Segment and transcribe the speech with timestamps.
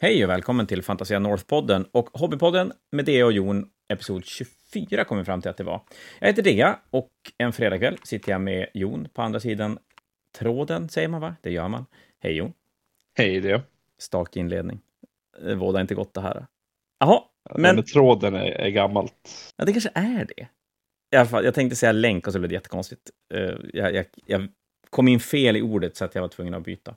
[0.00, 5.22] Hej och välkommen till Fantasia North-podden och Hobbypodden med Dea och Jon, episod 24 kommer
[5.22, 5.80] vi fram till att det var.
[6.20, 9.78] Jag heter Dea och en fredagkväll sitter jag med Jon på andra sidan
[10.38, 11.36] tråden, säger man va?
[11.42, 11.86] Det gör man.
[12.20, 12.52] Hej Jon.
[13.14, 13.62] Hej Dea.
[13.98, 14.80] Stark inledning.
[15.42, 16.46] Det vårdar inte gott det här.
[16.98, 17.22] Jaha,
[17.54, 17.76] men...
[17.76, 19.30] men tråden är, är gammalt.
[19.56, 20.48] Ja, det kanske är det.
[21.12, 23.10] I alla fall, jag tänkte säga länk och så blev det jättekonstigt.
[23.34, 24.48] Uh, jag, jag, jag
[24.90, 26.94] kom in fel i ordet så att jag var tvungen att byta.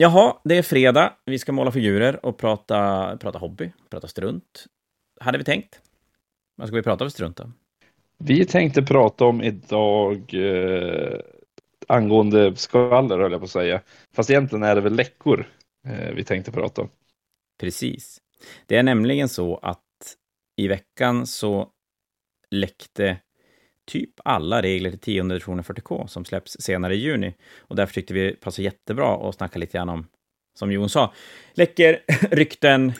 [0.00, 1.12] Jaha, det är fredag.
[1.24, 4.66] Vi ska måla figurer och prata, prata hobby, prata strunt.
[5.20, 5.80] Hade vi tänkt.
[6.56, 7.52] Vad ska vi prata för strunt då?
[8.18, 11.20] Vi tänkte prata om idag eh,
[11.88, 13.80] angående skvaller, höll jag på att säga.
[14.12, 15.48] Fast egentligen är det väl läckor
[15.86, 16.88] eh, vi tänkte prata om.
[17.60, 18.20] Precis.
[18.66, 20.16] Det är nämligen så att
[20.56, 21.68] i veckan så
[22.50, 23.16] läckte
[23.88, 27.34] typ alla regler till tionde versionen 40K som släpps senare i juni.
[27.58, 30.06] Och därför tyckte vi det passade jättebra att snacka lite grann om,
[30.54, 31.12] som Jon sa,
[31.54, 32.92] läcker, rykten,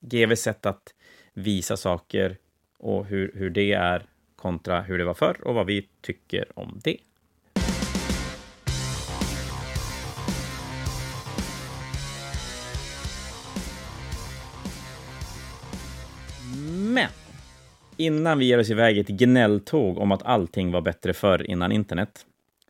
[0.00, 0.94] GVs sätt att
[1.32, 2.36] visa saker
[2.78, 6.80] och hur, hur det är kontra hur det var förr och vad vi tycker om
[6.84, 6.96] det.
[17.96, 22.26] Innan vi ger oss iväg ett gnälltåg om att allting var bättre förr innan internet,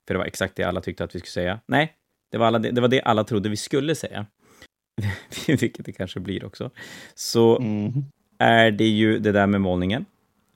[0.06, 1.61] för det var exakt det alla tyckte att vi skulle säga.
[1.67, 1.92] Nej,
[2.30, 4.27] det var, alla, det var det alla trodde vi skulle säga.
[5.47, 6.70] Vilket det kanske blir också.
[7.14, 7.92] Så mm.
[8.39, 10.05] är det ju det där med målningen.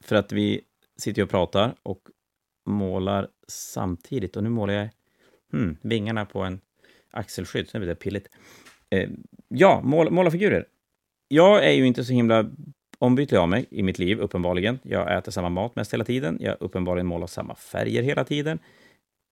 [0.04, 0.60] För att vi
[0.98, 2.00] sitter och pratar och
[2.66, 4.36] målar samtidigt.
[4.36, 4.88] Och nu målar jag
[5.52, 6.60] hmm, vingarna på en
[7.10, 8.28] axelskydd, så är det pilligt.
[8.90, 9.10] Eh,
[9.48, 10.66] ja, mål, måla figurer.
[11.28, 12.50] Jag är ju inte så himla
[12.98, 14.78] ombytlig av mig i mitt liv, uppenbarligen.
[14.82, 16.38] Jag äter samma mat mest hela tiden.
[16.40, 18.58] Jag uppenbarligen målar samma färger hela tiden.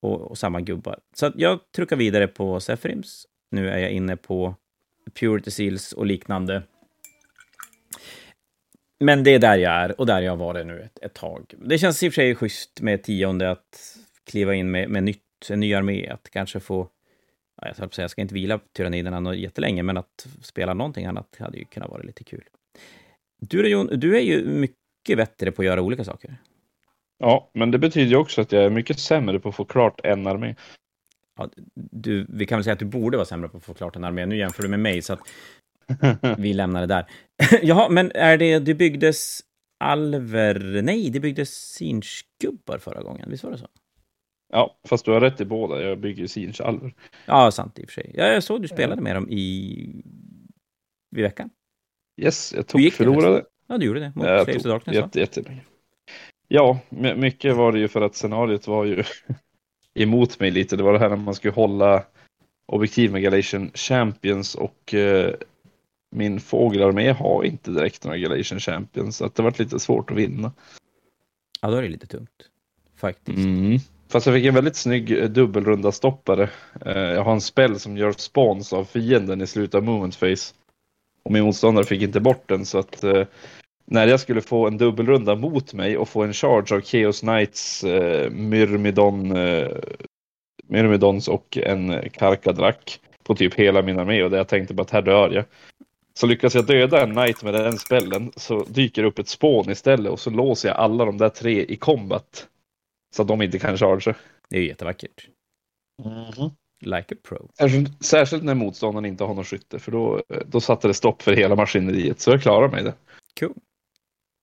[0.01, 0.99] Och, och samma gubbar.
[1.15, 3.25] Så jag truckar vidare på Sefrims.
[3.51, 4.55] Nu är jag inne på
[5.19, 6.63] Purity Seals och liknande.
[8.99, 11.53] Men det är där jag är och där jag har varit nu ett, ett tag.
[11.57, 15.49] Det känns i och för sig schysst med tionde att kliva in med, med nytt,
[15.49, 16.89] en ny armé, att kanske få
[17.61, 21.57] jag, säga, jag ska inte vila på tyranniderna jättelänge, men att spela någonting annat hade
[21.57, 22.43] ju kunnat vara lite kul.
[23.39, 26.37] Du då Jon, du är ju mycket bättre på att göra olika saker.
[27.17, 30.01] Ja, men det betyder ju också att jag är mycket sämre på att få klart
[30.03, 30.55] en armé.
[31.37, 33.95] Ja, du, vi kan väl säga att du borde vara sämre på att få klart
[33.95, 34.25] en armé.
[34.25, 35.19] Nu jämför du med mig, så att
[36.37, 37.05] vi lämnar det där.
[37.61, 39.41] Jaha, men är det, du byggdes
[39.79, 40.81] alver...
[40.81, 43.67] Nej, det byggdes sinchgubbar förra gången, visst var det så?
[44.49, 45.81] Ja, fast du har rätt i båda.
[45.81, 46.93] Jag bygger sinch alver.
[47.25, 48.11] Ja, sant i och för sig.
[48.13, 50.03] Ja, jag såg du spelade med dem i...
[51.11, 51.49] vid veckan.
[52.17, 53.45] Yes, jag tog förlorade.
[53.67, 54.11] Ja, du gjorde det.
[54.15, 55.61] Mot jag Slaves tog Darkness, jätte, jättelänge.
[56.47, 56.79] Ja,
[57.15, 59.03] mycket var det ju för att scenariot var ju
[59.93, 60.75] emot mig lite.
[60.75, 62.03] Det var det här när man skulle hålla
[62.65, 65.33] objektiv med Galatian Champions och eh,
[66.11, 70.17] min fågelarmé har inte direkt några Galatian Champions så att det var lite svårt att
[70.17, 70.51] vinna.
[71.61, 72.49] Ja, då är det lite tungt.
[72.95, 73.37] Faktiskt.
[73.37, 73.79] Mm.
[74.09, 76.49] Fast jag fick en väldigt snygg eh, dubbelrunda stoppare.
[76.85, 80.53] Eh, jag har en spell som gör spawns av fienden i slutet av movement phase.
[81.27, 83.25] Och min motståndare fick inte bort den så att eh,
[83.85, 87.83] när jag skulle få en dubbelrunda mot mig och få en charge av Chaos Knights,
[87.83, 89.67] eh, Myrmidon, eh,
[90.67, 94.91] Myrmidons och en Karkadrak på typ hela min armé och det jag tänkte bara att
[94.91, 95.45] här dör jag.
[96.13, 100.11] Så lyckas jag döda en knight med den spellen så dyker upp ett spån istället
[100.11, 102.47] och så låser jag alla de där tre i combat.
[103.15, 104.15] Så att de inte kan charge.
[104.49, 105.27] Det är ju jättevackert.
[106.03, 106.51] Mm -hmm.
[106.81, 107.49] Like a pro.
[107.99, 111.55] Särskilt när motståndaren inte har någon skytte, för då, då satte det stopp för hela
[111.55, 112.19] maskineriet.
[112.19, 112.93] Så jag klarar mig det.
[113.39, 113.53] Cool.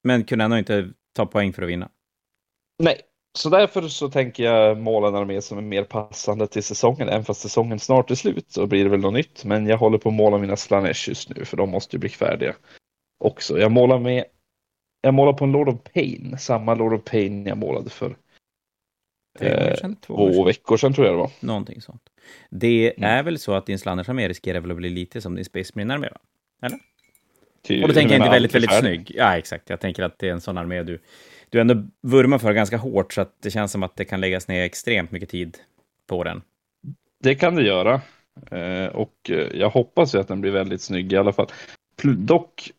[0.05, 1.89] Men kunde ändå inte ta poäng för att vinna?
[2.83, 3.00] Nej,
[3.39, 7.09] så därför så tänker jag måla en armé som är mer passande till säsongen.
[7.09, 9.45] Även fast säsongen snart är slut så blir det väl något nytt.
[9.45, 12.09] Men jag håller på att måla mina Slanesh just nu, för de måste ju bli
[12.09, 12.55] färdiga
[13.19, 13.59] också.
[13.59, 14.25] Jag målar med
[15.01, 18.16] jag målar på en Lord of Pain, samma Lord of Pain jag målade för
[19.39, 21.31] sedan, två, två veckor sedan tror jag det var.
[21.41, 22.03] Någonting sånt.
[22.50, 23.11] Det mm.
[23.11, 26.09] är väl så att din Slandersarmé riskerar väl att bli lite som din Space Marine-armé?
[26.62, 26.78] Eller?
[27.63, 29.13] Ty, och då tänker jag inte väldigt, väldigt snygg.
[29.15, 29.71] Ja, exakt.
[29.71, 30.98] Jag tänker att det är en sån armé du,
[31.48, 34.48] du ändå vurmar för ganska hårt, så att det känns som att det kan läggas
[34.48, 35.59] ner extremt mycket tid
[36.07, 36.42] på den.
[37.22, 38.01] Det kan det göra.
[38.51, 41.47] Eh, och eh, jag hoppas ju att den blir väldigt snygg i alla fall.
[42.03, 42.71] Dock,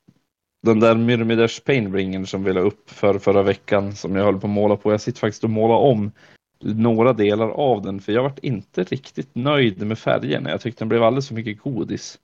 [0.64, 4.48] den där Myrmiders Painbringer som vi la upp för förra veckan, som jag höll på
[4.48, 4.92] att måla på.
[4.92, 6.12] Jag sitter faktiskt och målar om
[6.60, 10.50] några delar av den, för jag varit inte riktigt nöjd med färgerna.
[10.50, 12.20] Jag tyckte den blev alldeles för mycket godis.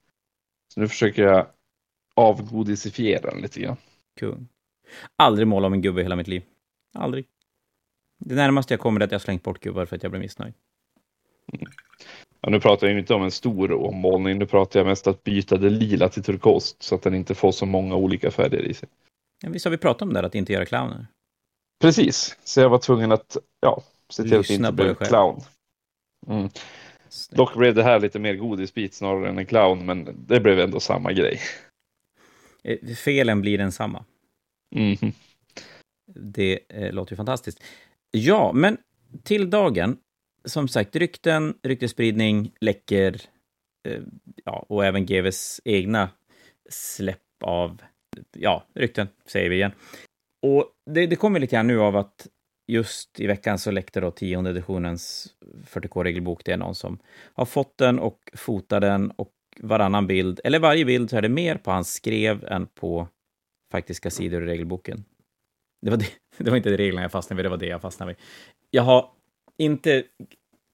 [0.73, 1.47] Så nu försöker jag
[2.15, 3.77] avgodisifiera den lite grann.
[4.19, 4.47] Kung.
[5.15, 6.43] Aldrig måla om en gubbe i hela mitt liv.
[6.93, 7.25] Aldrig.
[8.19, 10.53] Det närmaste jag kommer är att jag slängt bort gubbar för att jag blev missnöjd.
[11.53, 11.71] Mm.
[12.41, 15.57] Ja, nu pratar jag inte om en stor ommålning, nu pratar jag mest att byta
[15.57, 18.89] det lila till turkost så att den inte får så många olika färger i sig.
[19.43, 21.07] Ja, visst har vi pratat om det, att inte göra clowner?
[21.81, 25.41] Precis, så jag var tvungen att ja, se till att det inte blev clown.
[26.27, 26.49] Mm.
[27.29, 30.79] Dock blev det här lite mer godisbit snarare än en clown, men det blev ändå
[30.79, 31.39] samma grej.
[32.63, 34.05] Eh, felen blir densamma.
[34.75, 34.97] Mm.
[36.15, 37.63] Det eh, låter ju fantastiskt.
[38.11, 38.77] Ja, men
[39.23, 39.97] till dagen.
[40.45, 43.21] Som sagt, rykten, ryktespridning, läcker,
[43.87, 44.01] eh,
[44.45, 46.09] ja, och även GVs egna
[46.69, 47.81] släpp av,
[48.37, 49.71] ja, rykten, säger vi igen.
[50.41, 52.27] Och det, det kommer lite grann nu av att
[52.67, 55.27] just i veckan så läckte då tionde editionens
[55.65, 56.45] 40K-regelbok.
[56.45, 56.99] Det är någon som
[57.33, 61.29] har fått den och fotat den och varannan bild, eller varje bild, så är det
[61.29, 63.07] mer på hans skrev än på
[63.71, 65.05] faktiska sidor i regelboken.
[65.81, 66.05] Det var, det,
[66.37, 68.17] det var inte det reglerna jag fastnade vid, det var det jag fastnade vid.
[68.69, 69.09] Jag har
[69.57, 70.03] inte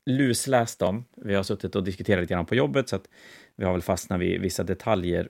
[0.06, 1.06] lusläst dem.
[1.16, 3.10] Vi har suttit och diskuterat lite grann på jobbet, så att
[3.56, 5.30] vi har väl fastnat vid vissa detaljer.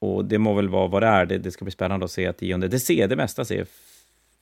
[0.00, 1.26] Och det må väl vara vad det är.
[1.26, 2.68] Det, det ska bli spännande att se tionde.
[2.68, 3.66] Det ser, det mesta ser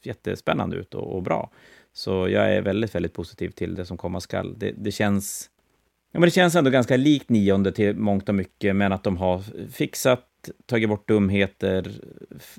[0.06, 1.50] jättespännande ut och, och, bra.
[1.92, 4.58] Så jag är väldigt, väldigt positiv till det som komma skall.
[4.58, 5.50] Det, det känns...
[6.12, 9.16] Ja, men det känns ändå ganska likt nionde till mångt och mycket, men att de
[9.16, 10.28] har fixat,
[10.66, 11.92] tagit bort dumheter,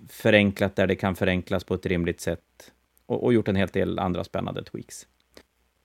[0.10, 2.72] förenklat där det kan förenklas på ett rimligt sätt
[3.06, 5.08] och, och gjort en hel del andra spännande tweaks.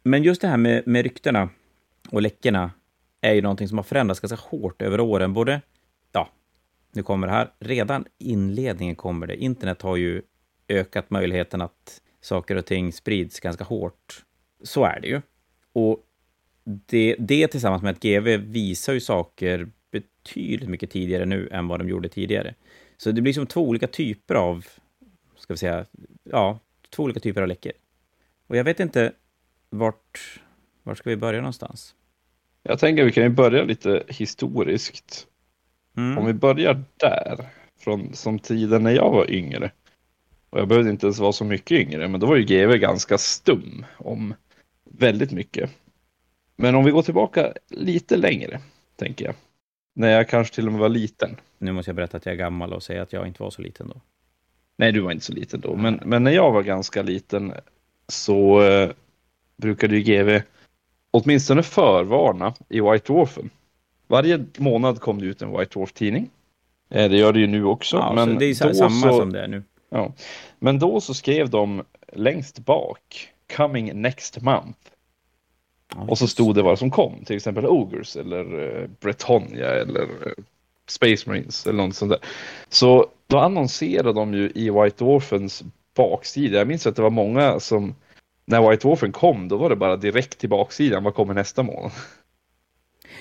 [0.03, 1.49] Men just det här med, med ryktena
[2.11, 2.71] och läckorna
[3.21, 5.33] är ju någonting som har förändrats ganska hårt över åren.
[5.33, 5.61] Både,
[6.13, 6.29] ja,
[6.93, 9.37] nu kommer det här, redan inledningen kommer det.
[9.37, 10.23] Internet har ju
[10.69, 14.25] ökat möjligheten att saker och ting sprids ganska hårt.
[14.63, 15.21] Så är det ju.
[15.73, 16.05] Och
[16.65, 21.81] det, det tillsammans med att GV visar ju saker betydligt mycket tidigare nu än vad
[21.81, 22.55] de gjorde tidigare.
[22.97, 24.67] Så det blir som två olika typer av,
[25.37, 25.85] ska vi säga,
[26.25, 26.59] ja,
[26.91, 27.73] två olika typer av läckor.
[28.47, 29.13] Och jag vet inte
[29.71, 30.41] vart,
[30.83, 31.95] vart ska vi börja någonstans?
[32.63, 35.27] Jag tänker vi kan ju börja lite historiskt.
[35.97, 36.19] Mm.
[36.19, 37.49] Om vi börjar där,
[37.79, 39.71] från som tiden när jag var yngre.
[40.51, 43.19] Och jag behövde inte ens vara så mycket yngre, men då var ju GV ganska
[43.19, 44.35] stum om
[44.85, 45.71] väldigt mycket.
[46.57, 48.61] Men om vi går tillbaka lite längre,
[48.97, 49.35] tänker jag.
[49.95, 51.37] När jag kanske till och med var liten.
[51.59, 53.63] Nu måste jag berätta att jag är gammal och säga att jag inte var så
[53.63, 54.01] liten då.
[54.77, 55.77] Nej, du var inte så liten då.
[55.77, 57.53] Men, men när jag var ganska liten
[58.09, 58.91] så eh,
[59.57, 60.43] brukade ju GV
[61.11, 63.51] åtminstone förvarna i White Dwarfen.
[64.07, 66.31] Varje månad kom det ut en White Dwarf-tidning.
[66.91, 67.97] Eh, det gör det ju nu också.
[67.97, 69.63] Ja, men det är samma så, som det är nu.
[69.91, 70.13] Ja.
[70.59, 74.79] Men då så skrev de längst bak Coming next month.
[75.95, 80.03] Ja, och så stod det vad som kom, till exempel Ogres eller uh, Bretonia eller
[80.03, 80.33] uh,
[80.89, 82.21] Space Marines eller något sånt där.
[82.69, 85.65] Så då annonserade de ju i White Dwarfens
[85.97, 86.59] baksida.
[86.59, 87.95] Jag minns att det var många som
[88.45, 91.05] när White Dwarfen kom, då var det bara direkt till baksidan.
[91.05, 91.93] Vad kommer nästa månad?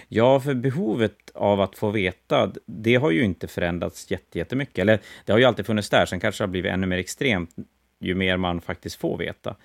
[0.08, 4.80] Ja, för behovet av att få veta, det har ju inte förändrats jättemycket.
[4.80, 7.56] Eller det har ju alltid funnits där, sen kanske det har blivit ännu mer extremt
[8.00, 9.56] ju mer man faktiskt får veta.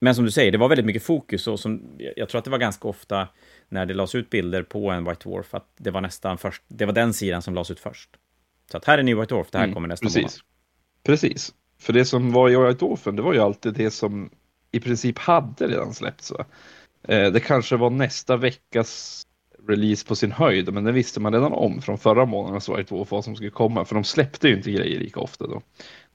[0.00, 1.82] Men som du säger, det var väldigt mycket fokus och som,
[2.16, 3.28] jag tror att det var ganska ofta
[3.68, 6.86] när det lades ut bilder på en White Dwarf, att det var nästan först, det
[6.86, 8.10] var den sidan som lades ut först.
[8.70, 10.22] Så att här är ny White Dwarf, det här mm, kommer nästa precis.
[10.22, 10.32] månad.
[11.02, 11.54] Precis.
[11.78, 14.30] För det som var i White Dwarfen, det var ju alltid det som
[14.72, 16.30] i princip hade redan släppts.
[16.30, 16.46] Va?
[17.08, 19.22] Eh, det kanske var nästa veckas
[19.68, 22.78] release på sin höjd, men det visste man redan om från förra månaden så var
[22.78, 25.62] det två vad som skulle komma, för de släppte ju inte grejer lika ofta då.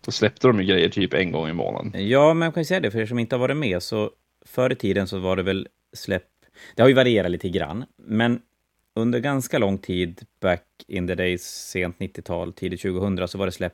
[0.06, 2.08] Då släppte de ju grejer typ en gång i månaden.
[2.10, 4.12] Ja, men jag kan ju säga det, för er som inte har varit med, så
[4.46, 6.28] förr i tiden så var det väl släpp,
[6.76, 8.42] det har ju varierat lite grann, men
[8.96, 13.52] under ganska lång tid, back in the days, sent 90-tal, tidigt 2000, så var det
[13.52, 13.74] släpp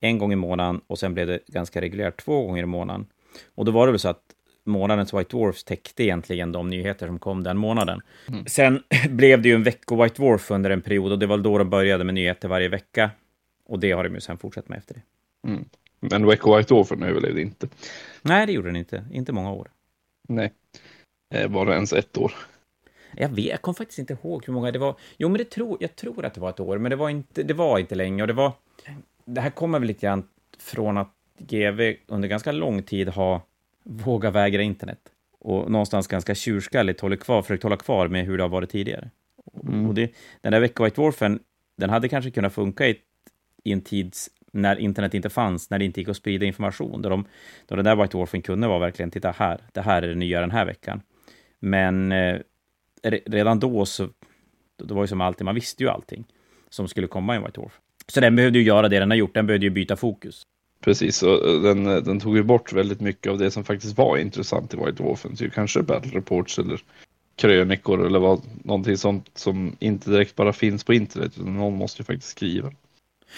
[0.00, 3.06] en gång i månaden och sen blev det ganska reguljärt två gånger i månaden.
[3.54, 4.22] Och då var det väl så att
[4.66, 8.00] månadens White Dwarfs täckte egentligen de nyheter som kom den månaden.
[8.28, 8.46] Mm.
[8.46, 11.58] Sen blev det ju en vecko White Dwarf under en period och det var då
[11.58, 13.10] de började med nyheter varje vecka.
[13.64, 15.02] Och det har de ju sen fortsatt med efter det.
[15.48, 15.64] Mm.
[16.00, 17.68] Men Wecko White Dwarfen överlevde inte.
[18.22, 19.04] Nej, det gjorde den inte.
[19.12, 19.68] Inte många år.
[20.28, 20.52] Nej.
[21.48, 22.32] Var det ens ett år?
[23.16, 24.96] Jag vet, jag kommer faktiskt inte ihåg hur många det var.
[25.18, 27.42] Jo, men det tro, jag tror att det var ett år, men det var inte,
[27.42, 28.22] det var inte länge.
[28.22, 28.52] Och det var...
[29.24, 33.40] Det här kommer väl lite grann från att GV under ganska lång tid har
[33.86, 34.98] vågat vägra internet
[35.38, 39.10] och någonstans ganska tjurskalligt håller kvar, försökt hålla kvar med hur det har varit tidigare.
[39.62, 39.86] Mm.
[39.86, 41.40] Och det, den där Vecka White Dwarfen,
[41.76, 42.98] den hade kanske kunnat funka i,
[43.64, 44.14] i en tid
[44.52, 47.24] när internet inte fanns, när det inte gick att sprida information, då, de,
[47.66, 50.40] då den där White Dwarfen kunde vara verkligen, titta här, det här är det nya
[50.40, 51.00] den här veckan.
[51.58, 52.40] Men eh,
[53.26, 54.08] redan då så,
[54.76, 56.24] det var ju som alltid, man visste ju allting
[56.70, 57.80] som skulle komma i en White Dwarf.
[58.08, 60.42] Så den behövde ju göra det den har gjort, den behövde ju byta fokus.
[60.80, 64.74] Precis, och den, den tog ju bort väldigt mycket av det som faktiskt var intressant
[64.74, 65.36] i White.
[65.36, 66.80] Typ kanske Battle Reports eller
[67.36, 72.02] krönikor eller vad, någonting sånt som inte direkt bara finns på internet, utan någon måste
[72.02, 72.72] ju faktiskt skriva.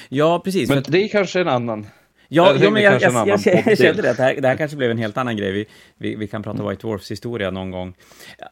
[0.09, 0.69] Ja, precis.
[0.69, 1.87] Men att, det är kanske en annan.
[2.29, 4.91] ja, ja, men jag, jag, jag, jag, kände det, det här, det här kanske blev
[4.91, 5.53] en helt annan grej.
[5.53, 5.67] Vi,
[5.97, 7.95] vi, vi kan prata White Dwarfs historia någon gång.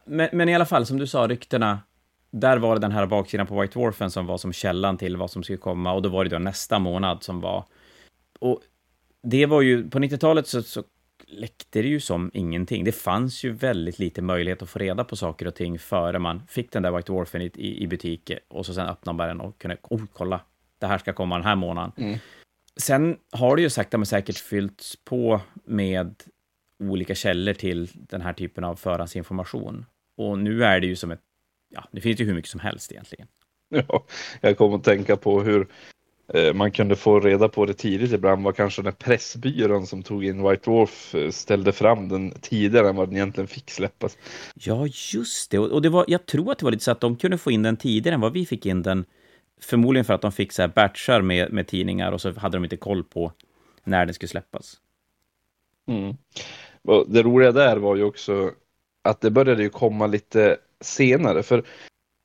[0.05, 1.79] Men, men i alla fall, som du sa, ryktena,
[2.31, 5.31] där var det den här baksidan på White Dwarfen som var som källan till vad
[5.31, 7.65] som skulle komma, och då var det då nästa månad som var...
[8.39, 8.61] Och
[9.29, 10.83] det var ju, på 90-talet så, så
[11.27, 12.83] läckte det ju som ingenting.
[12.83, 16.41] Det fanns ju väldigt lite möjlighet att få reda på saker och ting före man
[16.47, 19.41] fick den där White Dwarfen i, i, i butik och så sen öppnade man den
[19.41, 20.41] och kunde, oh, kolla,
[20.79, 21.91] det här ska komma den här månaden.
[21.97, 22.19] Mm.
[22.77, 26.23] Sen har det ju sakta men säkert fyllts på med
[26.79, 29.85] olika källor till den här typen av förhandsinformation.
[30.17, 31.21] Och nu är det ju som ett,
[31.69, 33.27] ja, det finns ju hur mycket som helst egentligen.
[33.69, 34.05] Ja,
[34.41, 35.67] jag kommer att tänka på hur
[36.53, 40.49] man kunde få reda på det tidigt ibland var kanske den pressbyrån som tog in
[40.49, 44.17] White Dwarf eh, ställde fram den tidigare än vad den egentligen fick släppas.
[44.53, 45.59] Ja, just det.
[45.59, 47.51] Och och det var, jag tror att det var lite så att de kunde få
[47.51, 49.05] in den tidigare än vad vi fick in den.
[49.61, 52.63] Förmodligen för att de fick så här batchar med, med tidningar och så hade de
[52.63, 53.31] inte koll på
[53.83, 54.77] när den skulle släppas.
[55.87, 56.17] Mm.
[56.81, 58.51] Och det roliga där var ju också
[59.01, 61.43] att det började ju komma lite senare.
[61.43, 61.63] För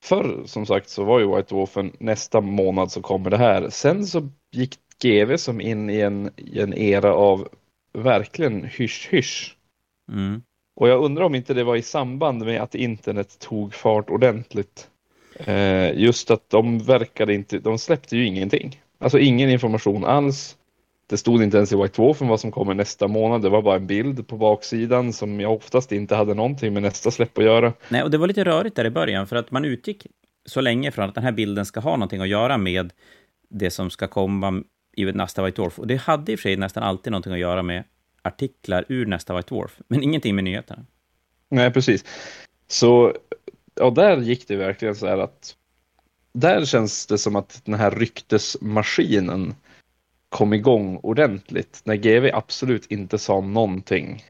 [0.03, 3.69] förr som sagt så var ju White Dwarfen nästa månad så kommer det här.
[3.71, 7.49] Sen så gick GV som in i en, i en era av
[7.93, 9.57] verkligen hysch-hysch.
[10.13, 10.43] Mm.
[10.77, 14.89] Och jag undrar om inte det var i samband med att internet tog fart ordentligt.
[15.39, 18.81] Eh, just att de verkade inte, de släppte ju ingenting.
[18.99, 20.57] Alltså ingen information alls.
[21.13, 23.43] Det stod inte ens i White vad som kommer nästa månad.
[23.43, 27.11] Det var bara en bild på baksidan som jag oftast inte hade någonting med nästa
[27.11, 27.73] släpp att göra.
[27.89, 30.07] Nej, och det var lite rörigt där i början, för att man utgick
[30.47, 32.93] så länge från att den här bilden ska ha någonting att göra med
[33.49, 34.63] det som ska komma
[34.97, 35.79] i nästa White Dwarf.
[35.79, 37.85] Och det hade i och för sig nästan alltid någonting att göra med
[38.23, 40.87] artiklar ur nästa White Dwarf, men ingenting med nyheterna.
[41.49, 42.05] Nej, precis.
[42.69, 43.17] Så,
[43.75, 45.57] ja, där gick det verkligen så här att
[46.35, 49.55] där känns det som att den här ryktesmaskinen
[50.33, 54.23] kom igång ordentligt när GV absolut inte sa någonting.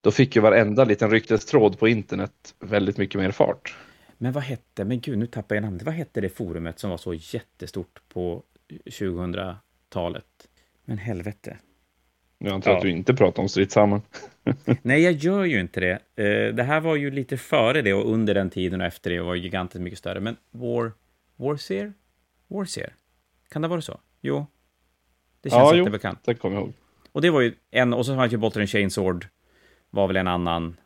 [0.00, 3.76] Då fick ju varenda liten ryktestråd på internet väldigt mycket mer fart.
[4.18, 5.82] Men vad hette, men gud, nu tappar jag namnet.
[5.82, 8.42] Vad hette det forumet som var så jättestort på
[8.84, 10.24] 2000-talet?
[10.84, 11.56] Men helvete.
[12.38, 12.76] Jag antar Ja.
[12.76, 14.02] att du inte pratar om stridshammaren.
[14.82, 15.92] Nej, jag gör ju inte det.
[16.24, 19.20] Eh, Det här var ju lite före det och under den tiden och efter det
[19.22, 20.20] var ju gigantiskt mycket större.
[20.20, 20.92] Men War...
[21.36, 21.92] Warseer?
[22.48, 22.94] Warseer?
[23.48, 24.00] Kan det vara så?
[24.20, 24.46] Jo.
[25.42, 25.84] Det känns Ja, att jo.
[25.84, 26.18] det är bekant.
[26.24, 26.72] Det kommer jag ihåg.
[27.12, 29.26] Och det var ju en, och så fanns ju Bolton Chainsword,
[29.90, 30.76] var väl en annan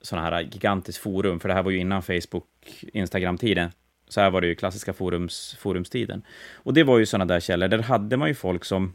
[0.00, 2.48] sån här gigantisk forum, för det här var ju innan Facebook,
[2.92, 3.70] Instagram-tiden.
[4.08, 6.22] Så här var det ju klassiska forums, forumstiden.
[6.52, 8.94] Och det var ju såna där källor, där hade man ju folk som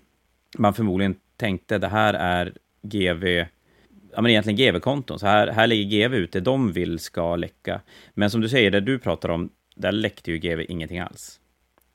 [0.57, 3.25] man förmodligen tänkte, det här är GV,
[4.15, 7.81] ja men egentligen GV-konton, så här, här ligger GV ute, de vill ska läcka.
[8.13, 11.39] Men som du säger, det du pratar om, där läckte ju GV ingenting alls.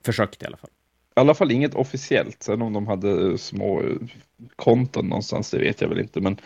[0.04, 0.70] Försökte i alla fall.
[1.16, 2.42] I alla fall inget officiellt.
[2.42, 3.96] Sen om de hade eh, små eh,
[4.56, 6.20] konton någonstans, det vet jag väl inte.
[6.20, 6.40] Men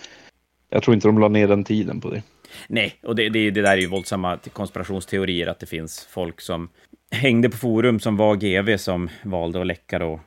[0.68, 2.22] jag tror inte de la ner den tiden på det.
[2.68, 6.68] Nej, och det, det, det där är ju våldsamma konspirationsteorier, att det finns folk som
[7.10, 10.20] hängde på forum som var GV som valde att läcka då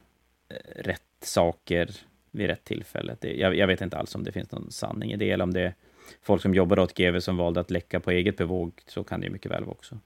[0.49, 1.89] eh, rätt saker
[2.31, 3.15] vid rätt tillfälle.
[3.19, 5.53] Det, jag, jag vet inte alls om det finns någon sanning i det, eller om
[5.53, 5.73] det är
[6.21, 9.25] folk som jobbar åt GV som valde att läcka på eget bevåg, så kan det
[9.25, 9.99] ju mycket väl vara också.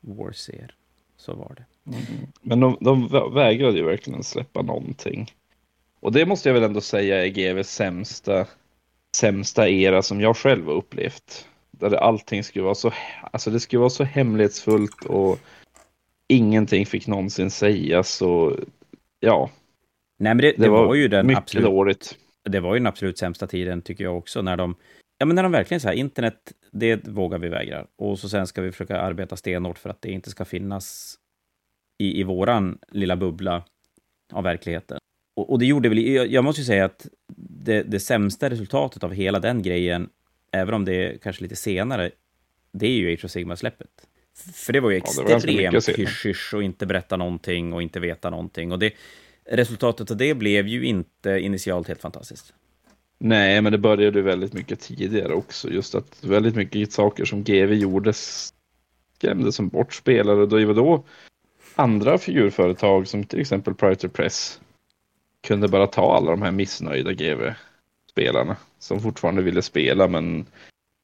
[0.00, 0.74] Warseer,
[1.16, 1.64] så var det.
[2.40, 5.32] Men de, de vä- vägrade ju verkligen släppa någonting.
[6.00, 8.46] Och det måste jag väl ändå säga är GVs sämsta,
[9.16, 11.48] sämsta era som jag själv har upplevt.
[11.70, 12.92] Där allting skulle vara så,
[13.32, 15.38] alltså det skulle vara så hemlighetsfullt och
[16.28, 18.56] ingenting fick någonsin sägas och
[19.20, 19.50] ja,
[20.22, 22.18] Nej, men det, det, det, var, ju den mycket absolut dåligt.
[22.44, 24.74] det var ju den absolut sämsta tiden, tycker jag också, när de...
[25.18, 27.86] Ja, men när de verkligen så här, internet, det vågar vi vägra.
[27.96, 31.16] Och så sen ska vi försöka arbeta stenhårt för att det inte ska finnas
[31.98, 33.64] i, i våran lilla bubbla
[34.32, 34.98] av verkligheten.
[35.36, 35.98] Och, och det gjorde väl...
[35.98, 37.06] Jag, jag måste ju säga att
[37.36, 40.08] det, det sämsta resultatet av hela den grejen,
[40.50, 42.10] även om det är kanske lite senare,
[42.72, 43.88] det är ju Age of Sigma-släppet.
[44.54, 45.96] För det var ju Ja, extremt senare.
[45.96, 48.72] hysch-hysch och inte berätta någonting och inte veta någonting.
[48.72, 48.92] Och det,
[49.44, 52.54] resultatet av det blev ju inte initialt helt fantastiskt.
[53.18, 55.70] Nej, men det började ju väldigt mycket tidigare också.
[55.70, 60.46] Just att väldigt mycket saker som GV gjorde skrämde som bort spelare.
[60.46, 61.04] Då då
[61.74, 64.60] andra figurföretag som till exempel Prior Press
[65.40, 70.46] kunde bara ta alla de här missnöjda GV-spelarna som fortfarande ville spela men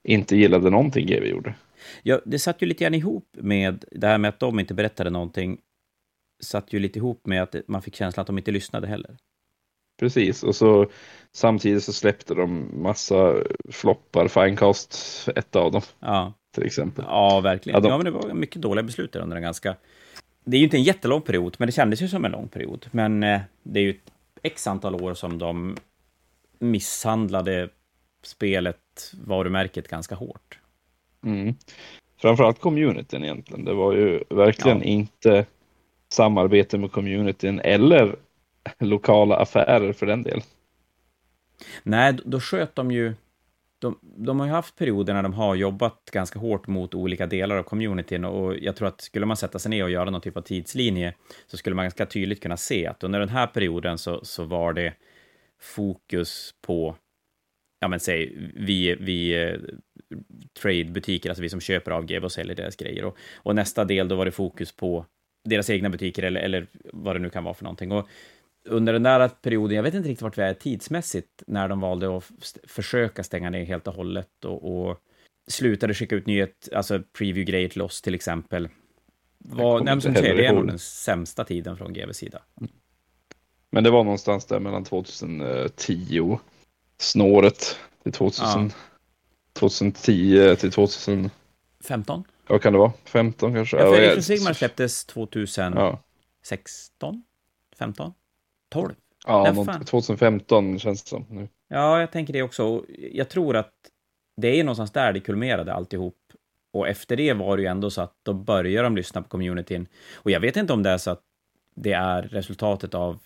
[0.04, 1.54] inte gillade någonting GV gjorde.
[2.02, 5.10] Ja, det satt ju lite grann ihop med det här med att de inte berättade
[5.10, 5.58] någonting.
[6.42, 9.16] Satt ju lite ihop med att man fick känslan att de inte lyssnade heller.
[10.00, 10.90] Precis, och så
[11.32, 13.34] samtidigt så släppte de massa
[13.70, 15.82] floppar, Finecast ett av dem.
[16.00, 17.04] Ja, till exempel.
[17.08, 17.75] Ja, verkligen.
[17.76, 19.76] Ja, de- Ja, men det var mycket dåliga beslut där under en ganska...
[20.50, 22.87] Det är ju inte en jättelång period, men det kändes ju som en lång period.
[22.90, 24.12] Men eh, det är ju ett
[24.43, 25.76] x antal år som de
[26.59, 27.69] misshandlade
[28.23, 30.59] spelet, varumärket, ganska hårt.
[31.25, 31.55] Mm.
[32.21, 33.64] Framförallt communityn egentligen.
[33.64, 34.85] Det var ju verkligen Ja.
[34.85, 35.47] inte
[36.09, 38.17] samarbete med communityn eller
[38.78, 40.40] lokala affärer för den del.
[41.83, 43.14] Nej, då- då sköt de ju...
[43.78, 47.56] De, de har ju haft perioder när de har jobbat ganska hårt mot olika delar
[47.56, 50.37] av communityn och jag tror att skulle man sätta sig ner och göra någon typ
[50.37, 51.14] av tidslinje
[51.47, 54.73] så skulle man ganska tydligt kunna se att under den här perioden så, så var
[54.73, 54.94] det
[55.61, 56.97] fokus på,
[57.80, 62.56] ja men säg, vi, vi tradebutiker, trade-butiker, alltså vi som köper av GW och säljer
[62.56, 65.06] deras grejer och, och nästa del då var det fokus på
[65.44, 67.92] deras egna butiker eller, eller vad det nu kan vara för någonting.
[67.92, 68.08] Och
[68.68, 72.16] under den där perioden, jag vet inte riktigt vart vi är tidsmässigt, när de valde
[72.16, 72.25] att
[72.66, 74.98] försöka stänga ner helt och hållet och, och
[75.46, 78.68] slutade skicka ut nyhet, alltså preview-grejer till oss till exempel.
[79.38, 82.42] Var, nej, som säger, det är nog den sämsta tiden från GVs sida.
[83.70, 86.38] Men det var någonstans där mellan 2010
[86.98, 88.72] snåret till 2000,
[89.52, 91.30] 2010 till 2000,
[91.84, 92.25] 15?
[92.46, 92.92] vad kan det vara?
[93.04, 93.76] 15 kanske?
[93.76, 95.72] Ja, för Age of Sigmar släpptes 2016?
[95.76, 96.02] Ja,
[97.78, 98.12] 15?
[98.68, 98.94] 12?
[99.26, 99.84] ja fan?
[99.84, 101.48] 2015 känns det som nu.
[101.68, 102.84] Ja, jag tänker det också.
[103.12, 103.72] Jag tror att
[104.37, 106.16] det är någonstans där det kulminerade alltihop.
[106.72, 109.87] Och efter det var det ju ändå så att då börjar de lyssna på communityn.
[110.14, 111.22] Och jag vet inte om det är så att
[111.75, 113.18] det är resultatet av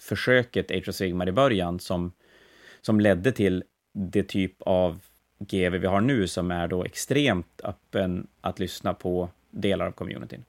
[0.00, 2.12] försöket Age of Sigmar i början som,
[2.80, 3.64] som ledde till
[3.94, 5.00] det typ av
[5.38, 10.44] GV vi har nu som är då extremt öppen att lyssna på delar av communityn.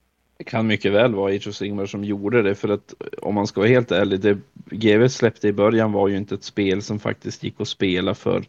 [0.46, 3.70] Kan mycket väl vara of Sigmar som gjorde det för att om man ska vara
[3.70, 7.62] helt ärlig, det GW släppte i början var ju inte ett spel som faktiskt gick
[7.62, 8.44] att spela för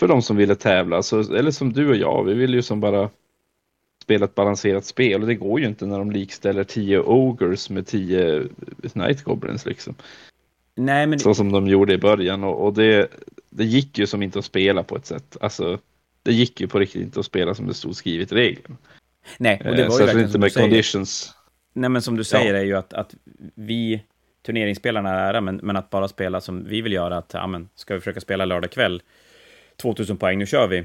[0.00, 2.80] för de som ville tävla, så, eller som du och jag, vi vill ju som
[2.80, 3.10] bara
[4.02, 7.86] spela ett balanserat spel och det går ju inte när de likställer 10 Ogres med
[7.86, 8.48] 10
[8.94, 9.94] Night Goblins liksom.
[10.74, 13.08] Nej, men Så som de gjorde i början och, och det,
[13.50, 15.36] det gick ju som inte att spela på ett sätt.
[15.40, 15.78] Alltså,
[16.22, 18.76] det gick ju på riktigt inte att spela som det stod skrivet i regeln.
[19.38, 21.34] Nej, och det var ju Eh, Särskilt verkligen inte med conditions.
[21.72, 23.14] Nej, men som du säger är ju att, att
[23.54, 24.02] vi,
[24.46, 27.68] turneringsspelarna är ära, men, men att bara spela som vi vill göra, att ja, men,
[27.74, 29.02] ska vi försöka spela lördag kväll,
[29.76, 30.84] 2000 poäng, nu kör vi.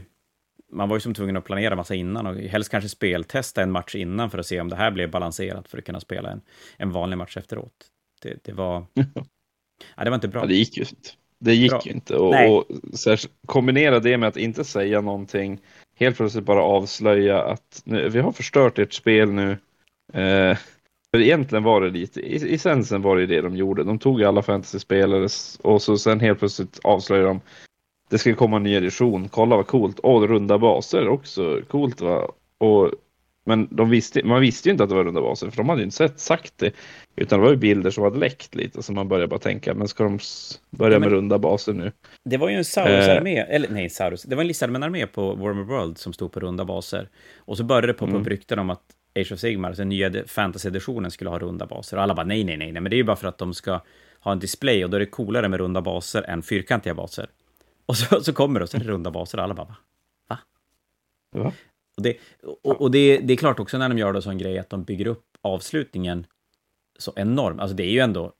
[0.71, 3.95] Man var ju som tvungen att planera massa innan och helst kanske speltesta en match
[3.95, 6.41] innan för att se om det här blev balanserat för att kunna spela en,
[6.77, 7.73] en vanlig match efteråt.
[8.21, 8.85] Det, det var...
[9.95, 10.41] ja, det var inte bra.
[10.41, 11.09] Ja, det gick ju inte.
[11.39, 11.81] Det gick Bra.
[11.85, 12.15] ju inte.
[12.15, 15.61] Och, och särskilt, kombinera det med att inte säga någonting,
[15.97, 19.51] helt plötsligt bara avslöja att nu, vi har förstört ert spel nu.
[20.13, 20.57] Eh,
[21.11, 23.83] för egentligen var det lite, i, i essensen var det det de gjorde.
[23.83, 25.27] De tog alla fantasy-spelare
[25.61, 27.41] och så sen helt plötsligt avslöjade de
[28.09, 29.99] det ska komma en ny edition, kolla vad coolt.
[30.03, 32.31] Åh, runda baser också, coolt va?
[32.57, 32.91] Och,
[33.47, 35.81] men de visste, man visste ju inte att det var runda baser, för de hade
[35.81, 36.71] ju inte sett, sagt det.
[37.15, 39.87] Utan det var ju bilder som hade läckt lite, så man började bara tänka, men
[39.87, 40.19] ska de
[40.69, 41.91] börja Ja, men- med runda baser nu?
[42.25, 42.63] Det var ju en Eh.
[42.63, 46.65] Saurus-armé, eller nej, Saurus, det var en Lizardman-armé på Warmer World som stod på runda
[46.65, 47.09] baser.
[47.37, 48.29] Och så började det poppa upp Mm.
[48.29, 48.81] rykten om att
[49.19, 51.97] Age of Sigmar, alltså den nya fantasy-editionen, skulle ha runda baser.
[51.97, 53.53] Och alla bara nej, nej, nej, nej, men det är ju bara för att de
[53.53, 53.79] ska
[54.19, 57.29] ha en display och då är det coolare med runda baser än fyrkantiga baser.
[57.85, 59.75] Och så, så kommer det och så är det runda baser och alla bara va?
[60.29, 60.37] Va?
[61.35, 61.51] Ja.
[61.97, 62.17] Och, det,
[62.63, 64.83] och, och det, det är klart också när de gör då sån grej att de
[64.83, 66.25] bygger upp avslutningen
[66.99, 67.59] så enormt.
[67.59, 68.33] Alltså det är ju ändå...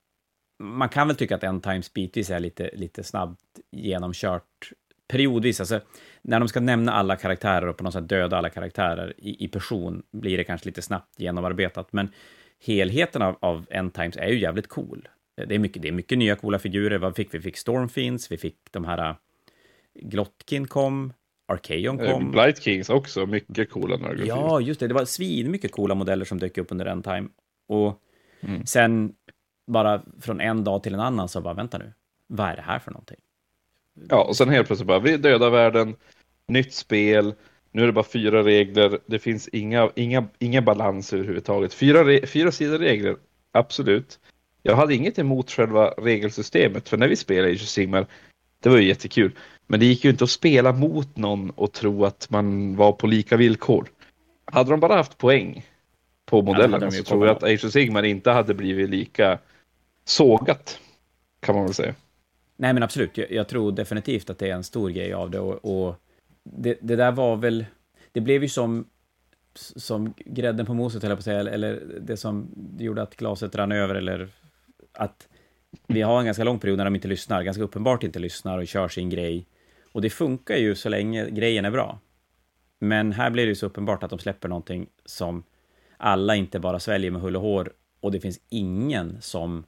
[0.64, 3.42] Man kan väl tycka att en times bitvis är lite, lite snabbt
[3.72, 4.72] genomkört
[5.08, 5.60] periodvis.
[5.60, 5.80] Alltså,
[6.22, 9.48] när de ska nämna alla karaktärer och på något sätt döda alla karaktärer i, i
[9.48, 11.94] person blir det kanske lite snabbt genomarbetat.
[11.94, 12.10] Men
[12.66, 15.08] helheten av, av End Times är ju jävligt cool.
[15.48, 16.98] Det är mycket, det är mycket nya coola figurer.
[16.98, 17.38] Vad fick vi?
[17.38, 19.10] Vi fick Stormfiends, vi fick de här...
[19.10, 19.16] äh,
[20.02, 21.14] Glotkin kom,
[21.48, 22.32] Archeon Eh, kom.
[22.32, 24.88] Blight Kings också, mycket coola Nurgle Ja, just det.
[24.88, 27.28] Det var svin mycket coola modeller som dök upp under en time.
[27.68, 28.02] Och
[28.42, 28.66] Mm.
[28.66, 29.14] sen
[29.68, 31.94] bara från en dag till en annan så bara, vänta nu,
[32.28, 33.18] vad är det här för någonting?
[34.10, 35.96] Ja, och sen helt plötsligt bara, vi dödar världen,
[36.48, 37.34] nytt spel,
[37.72, 41.74] nu är det bara fyra regler, det finns inga, inga, inga balans överhuvudtaget.
[41.74, 43.16] Fyra, fyra sidor regler,
[43.52, 44.20] absolut.
[44.64, 48.06] Jag hade inget emot själva regelsystemet, för när vi spelade of Sigmar,
[48.60, 49.32] det var ju jättekul.
[49.68, 53.08] Men det gick ju inte att spela mot någon och tro att man var på
[53.08, 53.88] lika villkor.
[54.46, 55.66] Hade de bara haft poäng
[56.26, 59.40] på de ju så tror jag att Age of Sigmar inte hade blivit lika
[60.06, 60.80] sågat,
[61.40, 61.96] kan man väl säga.
[62.58, 63.18] Nej, men absolut.
[63.18, 65.40] Jag, jag tror definitivt att det är en stor grej av det.
[65.40, 65.96] Och, och
[66.44, 67.66] det, det där var väl...
[68.12, 68.86] Det blev ju som,
[69.56, 72.48] som grädden på moset, höll jag på att säga, eller, eller det som
[72.80, 74.30] gjorde att glaset rann över, eller
[74.94, 75.28] att
[75.88, 78.68] vi har en ganska lång period när de inte lyssnar, ganska uppenbart inte lyssnar och
[78.68, 79.46] kör sin grej.
[79.92, 82.00] Och det funkar ju så länge grejen är bra.
[82.80, 85.44] Men här blir det ju så uppenbart att de släpper någonting som
[85.98, 89.66] alla inte bara sväljer med hull och hår och det finns ingen som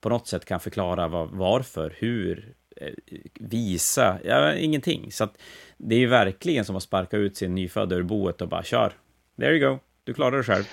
[0.00, 2.92] på något sätt kan förklara var, varför, hur, eh,
[3.40, 5.12] visa, ja, ingenting.
[5.12, 5.38] Så att
[5.76, 8.92] det är ju verkligen som att sparka ut sin nyfödda ur boet och bara kör.
[9.36, 10.64] There you go, du klarar det själv.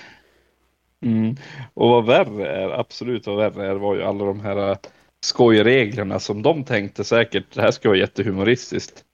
[1.00, 1.36] Mm.
[1.74, 4.76] Och vad värre är, absolut vad värre är, var ju alla de här äh,
[5.24, 9.04] skojreglerna som de tänkte säkert, det här ska vara jättehumoristiskt.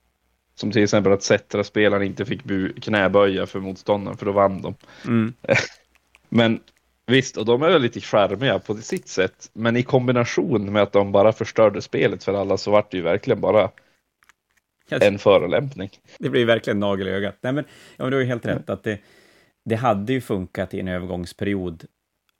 [0.55, 2.43] Som till exempel att Settra-spelaren inte fick
[2.83, 4.75] knäböja för motståndaren för då vann de.
[5.07, 5.35] Mm.
[6.29, 6.61] Men
[7.07, 9.51] visst, och de är väl lite charmiga på sitt sätt.
[9.53, 13.03] Men i kombination med att de bara förstörde spelet för alla så vart det ju
[13.03, 13.71] verkligen bara
[14.91, 15.91] en förolämpning.
[16.19, 17.39] Det blir verkligen nagel i ögat.
[17.41, 17.65] Nej, men,
[17.97, 18.71] ja, men du har ju helt rätt.
[18.71, 18.99] att det,
[19.65, 21.85] det hade ju funkat i en övergångsperiod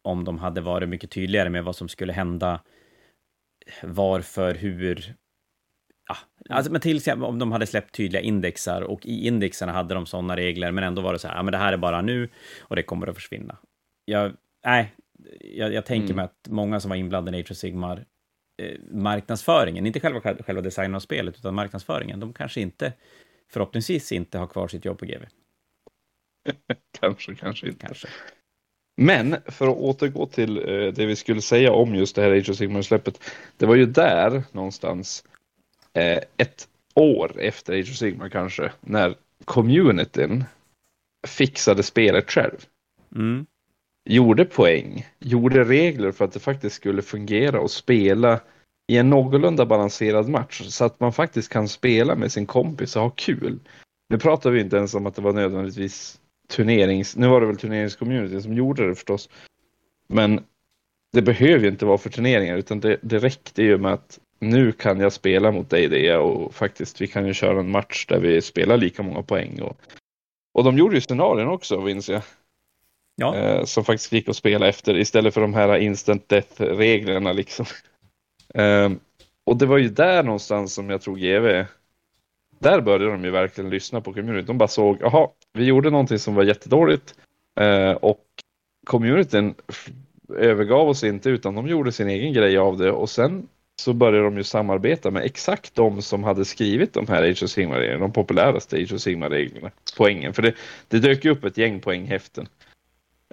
[0.03, 2.61] om de hade varit mycket tydligare med vad som skulle hända,
[3.83, 5.15] varför, hur.
[6.09, 6.17] Ja,
[6.57, 10.07] alltså, men till exempel om de hade släppt tydliga indexar och i indexarna hade de
[10.07, 12.29] sådana regler, men ändå var det så här, ja, men det här är bara nu
[12.61, 13.59] och det kommer att försvinna.
[14.05, 14.33] Jag,
[14.65, 14.95] nej,
[15.41, 16.17] jag, jag tänker mm.
[16.17, 18.05] mig att många som var inblandade i of Sigmar,
[18.63, 22.93] eh, marknadsföringen, inte själva, själva designen av spelet, utan marknadsföringen, de kanske inte,
[23.51, 25.23] förhoppningsvis inte har kvar sitt jobb på GV.
[27.01, 27.87] kanske, kanske inte.
[27.87, 28.09] Kanske.
[29.01, 32.51] Men för att återgå till eh, det vi skulle säga om just det här Age
[32.51, 33.21] of Sigmar-släppet.
[33.57, 35.25] Det var ju där någonstans
[35.93, 40.45] eh, ett år efter Age of Sigmar kanske, när communityn
[41.27, 42.57] fixade spelet själv.
[43.17, 43.47] Mm.
[44.09, 48.41] Gjorde poäng, gjorde regler för att det faktiskt skulle fungera och spela
[48.93, 53.03] i en någorlunda balanserad match så att man faktiskt kan spela med sin kompis och
[53.03, 53.59] ha kul.
[54.09, 56.21] Nu pratar vi inte ens om att det var nödvändigtvis
[56.57, 57.17] turnerings...
[57.17, 59.29] Nu var det väl turneringscommunityn som gjorde det förstås.
[60.09, 60.45] Men
[61.13, 64.73] det behöver ju inte vara för turneringar utan det, det räckte ju med att nu
[64.73, 68.21] kan jag spela mot dig det och faktiskt vi kan ju köra en match där
[68.21, 69.63] vi spelar lika många poäng.
[69.63, 69.81] Och,
[70.55, 72.23] och de gjorde ju scenarion också, minns jag.
[73.17, 73.37] Ja.
[73.37, 77.67] Eh, som faktiskt gick att spela efter istället för de här instant death-reglerna liksom.
[78.55, 78.91] Eh,
[79.47, 81.67] och det var ju där någonstans som jag tror GV
[82.59, 84.47] där började de ju verkligen lyssna på communityn.
[84.47, 87.15] De bara såg, jaha, vi gjorde någonting som var jättedåligt
[87.61, 88.25] eh, och
[88.87, 89.55] communityn
[90.37, 93.49] övergav oss inte utan de gjorde sin egen grej av det och sen
[93.81, 97.51] så började de ju samarbeta med exakt de som hade skrivit de här Age of
[97.51, 100.35] Sigmar-reglerna, de populäraste Age of Sigmar-reglerna, poängen.
[100.35, 100.55] För det,
[100.89, 102.49] det dök upp ett gäng poänghäften.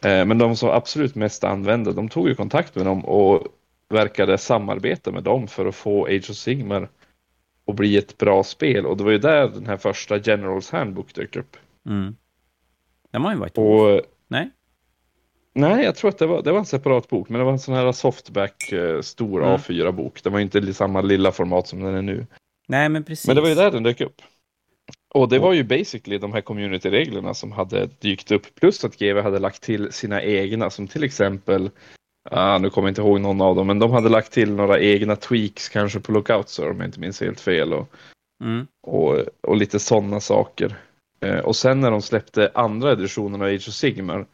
[0.03, 3.47] Eh, men de som absolut mest använde, de tog ju kontakt med dem och
[3.89, 6.89] verkade samarbeta med dem för att få Age of Sigmar
[7.65, 8.85] och bli ett bra spel.
[8.85, 11.57] Och det var ju där den här första Generals Handbook dök upp.
[11.85, 12.15] Mm.
[13.11, 14.49] Den har ju varit och, Nej?
[15.53, 17.59] Nej, jag tror att det var, det var en separat bok, men det var en
[17.59, 19.55] sån här softback eh, stor mm.
[19.55, 20.23] A4-bok.
[20.23, 22.25] Det var inte i samma lilla format som den är nu.
[22.67, 23.27] Nej, men precis.
[23.27, 24.21] Men det var ju där den dök upp.
[25.13, 29.21] Och det var ju basically de här community-reglerna som hade dykt upp, plus att GW
[29.21, 31.69] hade lagt till sina egna, som till exempel
[32.31, 34.79] Ah, nu kommer jag inte ihåg någon av dem, men de hade lagt till några
[34.79, 37.73] egna tweaks kanske på Lookout om jag inte minns helt fel.
[37.73, 37.89] Och,
[38.43, 38.67] mm.
[38.81, 40.77] och, och, lite sådana saker.
[41.19, 44.25] Eh, och sen när de släppte andra editionen av Age of Sigmar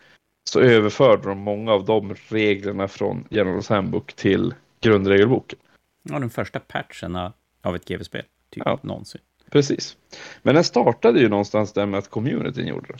[0.50, 5.60] så överförde de många av de reglerna från Generals Handbook till grundregelboken.
[6.04, 7.16] Ja, den första patchen
[7.62, 8.80] av ett GV-spel, typ ja.
[8.82, 9.22] någonsin.
[9.50, 9.98] Precis.
[10.42, 13.00] Men den startade ju någonstans där med att communityn gjorde det.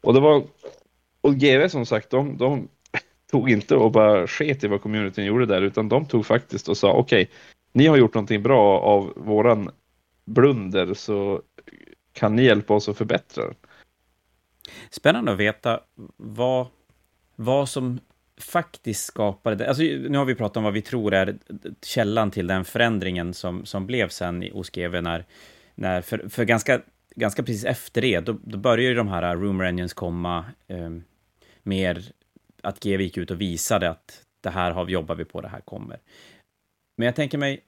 [0.00, 0.42] Och det var
[1.20, 2.68] och GV som sagt, de, de
[3.30, 6.76] tog inte och bara sket i vad communityn gjorde där, utan de tog faktiskt och
[6.76, 7.34] sa okej, okay,
[7.72, 9.70] ni har gjort någonting bra av våran
[10.24, 11.42] blunder, så
[12.12, 13.54] kan ni hjälpa oss att förbättra den?
[14.90, 15.80] Spännande att veta
[16.16, 16.66] vad,
[17.36, 18.00] vad som
[18.40, 19.68] faktiskt skapade det.
[19.68, 21.38] Alltså, nu har vi pratat om vad vi tror är
[21.82, 25.00] källan till den förändringen som, som blev sen i OSGW.
[25.00, 25.24] när,
[25.74, 26.80] när för, för ganska,
[27.16, 30.90] ganska precis efter det, då, då började de här rumor engines komma eh,
[31.62, 32.02] mer
[32.62, 35.60] att GV gick ut och visade att det här har, jobbar vi på, det här
[35.60, 36.00] kommer.
[36.96, 37.64] Men jag tänker mig,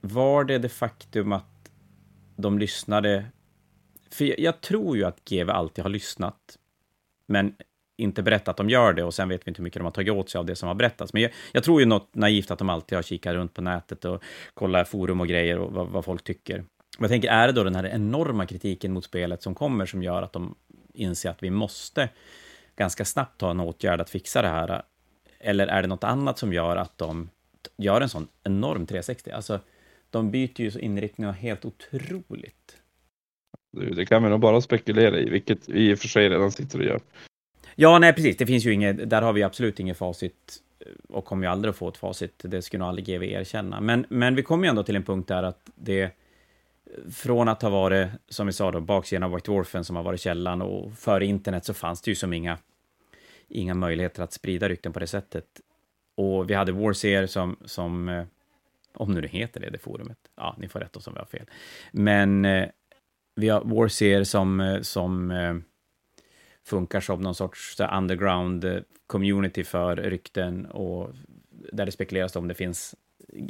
[0.00, 1.70] var det det faktum att
[2.36, 3.24] de lyssnade?
[4.10, 6.58] För jag, jag tror ju att GV alltid har lyssnat,
[7.26, 7.54] men
[7.96, 9.90] inte berättat att de gör det och sen vet vi inte hur mycket de har
[9.90, 11.12] tagit åt sig av det som har berättats.
[11.12, 14.04] Men jag, jag tror ju något naivt att de alltid har kikat runt på nätet
[14.04, 14.22] och
[14.54, 16.56] kollat forum och grejer och vad, vad folk tycker.
[16.56, 16.64] Men
[17.00, 20.22] jag tänker, är det då den här enorma kritiken mot spelet som kommer som gör
[20.22, 20.54] att de
[20.94, 22.08] inser att vi måste
[22.80, 24.82] ganska snabbt ta en åtgärd att fixa det här?
[25.38, 27.30] Eller är det något annat som gör att de
[27.76, 29.30] gör en sån enorm 360?
[29.30, 29.60] Alltså,
[30.10, 32.76] de byter ju inriktningar helt otroligt.
[33.72, 36.78] Det kan vi nog bara spekulera i, vilket vi i och för sig redan sitter
[36.78, 37.00] och gör.
[37.74, 38.36] Ja, nej, precis.
[38.36, 40.62] Det finns ju inget, där har vi absolut inget facit
[41.08, 42.34] och kommer ju aldrig att få ett facit.
[42.42, 43.80] Det skulle nog aldrig GW erkänna.
[43.80, 46.10] Men, men vi kommer ju ändå till en punkt där att det,
[47.12, 50.20] från att ha varit, som vi sa då, baksidan av White Dwarfen som har varit
[50.20, 52.58] källan och före internet så fanns det ju som inga,
[53.50, 55.60] inga möjligheter att sprida rykten på det sättet.
[56.14, 58.24] Och vi hade Warseer som, som eh,
[58.94, 60.18] om nu det heter det, det forumet.
[60.36, 61.46] Ja, ni får rätt oss om vi har fel.
[61.92, 62.68] Men eh,
[63.34, 65.62] vi har Warseer som, eh, som
[66.64, 71.14] funkar som någon sorts underground community för rykten och
[71.72, 72.94] där det spekuleras om det finns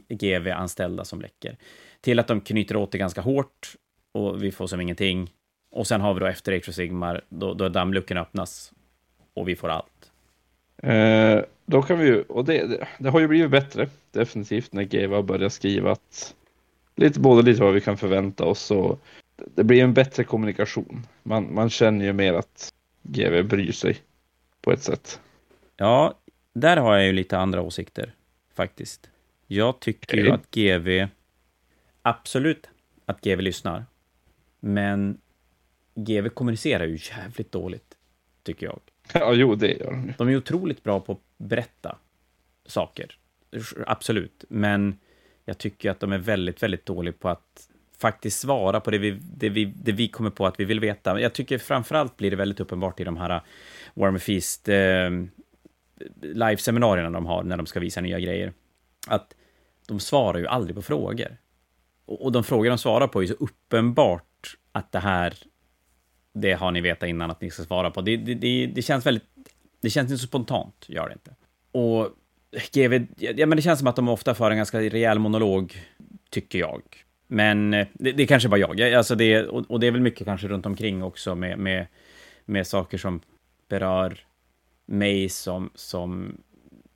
[0.08, 1.56] GV-anställda som läcker.
[2.00, 3.74] Till att de knyter åt det ganska hårt
[4.12, 5.30] och vi får som ingenting.
[5.70, 8.72] Och sen har vi då efter Age of Sigmar, då, då dammluckorna öppnas
[9.40, 10.11] och vi får allt.
[10.83, 14.83] Eh, då kan vi ju, och det, det, det, har ju blivit bättre definitivt när
[14.83, 16.35] GV börjar skriva att
[16.96, 19.00] lite både lite vad vi kan förvänta oss och
[19.55, 21.07] det blir en bättre kommunikation.
[21.22, 22.72] Man, man känner ju mer att
[23.03, 23.96] GV bryr sig
[24.61, 25.20] på ett sätt.
[25.76, 26.14] Ja,
[26.53, 28.14] där har jag ju lite andra åsikter
[28.55, 29.11] faktiskt.
[29.46, 30.26] Jag tycker okay.
[30.26, 31.09] ju att GV,
[32.03, 32.66] absolut
[33.07, 33.85] att GV lyssnar,
[34.61, 35.18] men
[35.94, 37.96] GV kommunicerar ju jävligt dåligt,
[38.42, 38.81] tycker jag.
[39.14, 40.12] Ja, jo, det gör de ju.
[40.18, 41.99] De är otroligt bra på att berätta
[42.66, 43.16] saker,
[43.87, 44.99] absolut, men
[45.44, 47.68] jag tycker att de är väldigt, väldigt dåliga på att
[47.99, 51.20] faktiskt svara på det vi, det, vi, det vi kommer på att vi vill veta.
[51.20, 53.40] Jag tycker framförallt blir det väldigt uppenbart i de här
[53.94, 55.11] Warmer Feast eh,
[56.23, 58.53] live-seminarierna de har när de ska visa nya grejer.
[59.07, 59.35] Att
[59.88, 61.37] de svarar ju aldrig på frågor.
[62.07, 65.35] Och, och de frågor de svarar på är så uppenbart att det här,
[66.32, 68.00] det har ni vetat innan att ni ska svara på.
[68.00, 69.24] Det, det, det, det känns väldigt,
[69.80, 71.34] det känns inte så spontant, gör det inte.
[71.72, 72.08] Och
[72.72, 75.76] GV, ja men det känns som att de ofta för en ganska rejäl monolog,
[76.30, 76.82] tycker jag.
[77.26, 80.24] Men eh, det, det kanske bara jag, alltså det, och, och, det är väl mycket
[80.24, 81.86] kanske runt omkring också med, med,
[82.44, 83.20] med saker som
[83.68, 84.18] berör
[84.86, 86.36] mig som, som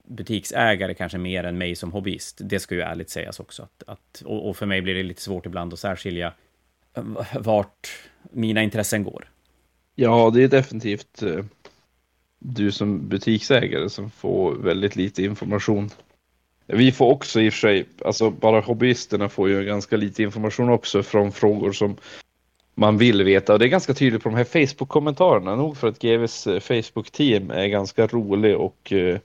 [0.04, 2.40] butiksägare kanske mer än mig som hobbyist.
[2.42, 3.62] Det ska ju ärligt sägas också.
[3.62, 6.32] Att, att och, och, för mig blir det lite svårt ibland att särskilja
[7.40, 7.88] vart
[8.30, 9.28] mina intressen går.
[9.94, 11.44] Ja, det är definitivt eh,
[12.38, 15.90] du som butiksägare som får väldigt lite information.
[16.66, 20.68] Vi får också i och för sig, alltså bara hobbyisterna får ju ganska lite information
[20.68, 21.96] också från frågor som
[22.74, 23.52] man vill veta.
[23.52, 25.56] Och det är ganska tydligt på de här Facebook-kommentarerna.
[25.56, 29.18] Nog för att GVs eh, Facebook-team är ganska rolig och uh,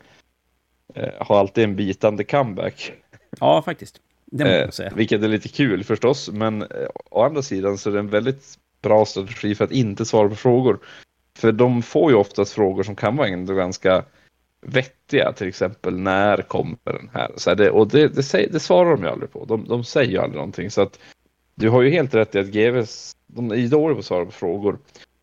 [1.20, 2.92] har alltid en bitande comeback.
[3.40, 4.02] Ja, faktiskt.
[4.72, 4.92] Säga.
[4.96, 6.66] vilket är lite kul förstås, men
[7.12, 10.36] å andra sidan så är det en väldigt bra strategi för att inte svara på
[10.36, 10.80] frågor.
[11.38, 14.04] För de får ju oftast frågor som kan vara ändå ganska
[14.62, 17.32] vettiga, till exempel när kommer den här?
[17.38, 19.46] Så här, det, och det, det, det, svarar de ju aldrig på.
[19.46, 20.72] De, de säger ju aldrig någonting.
[20.72, 21.00] Så att
[21.56, 24.32] du har ju helt rätt i att GVs, de är dåliga på att svara på
[24.32, 24.80] frågor.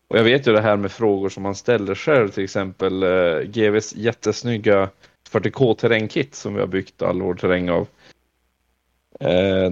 [0.07, 3.39] Och jag vet ju det här med frågor som man ställer själv, till exempel eh,
[3.39, 4.89] GVs jättesnygga
[5.31, 7.87] 40K terrängkit som vi har byggt all vår terräng av.
[9.19, 9.71] Eh,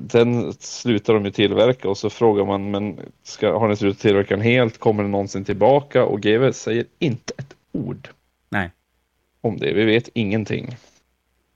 [0.00, 4.34] den slutar de ju tillverka och så frågar man, men ska, har ni slutat tillverka
[4.34, 4.78] den helt?
[4.78, 6.04] Kommer den någonsin tillbaka?
[6.04, 8.08] Och GV säger inte ett ord.
[8.48, 8.70] Nej
[9.46, 9.72] om det.
[9.72, 10.76] Vi vet ingenting.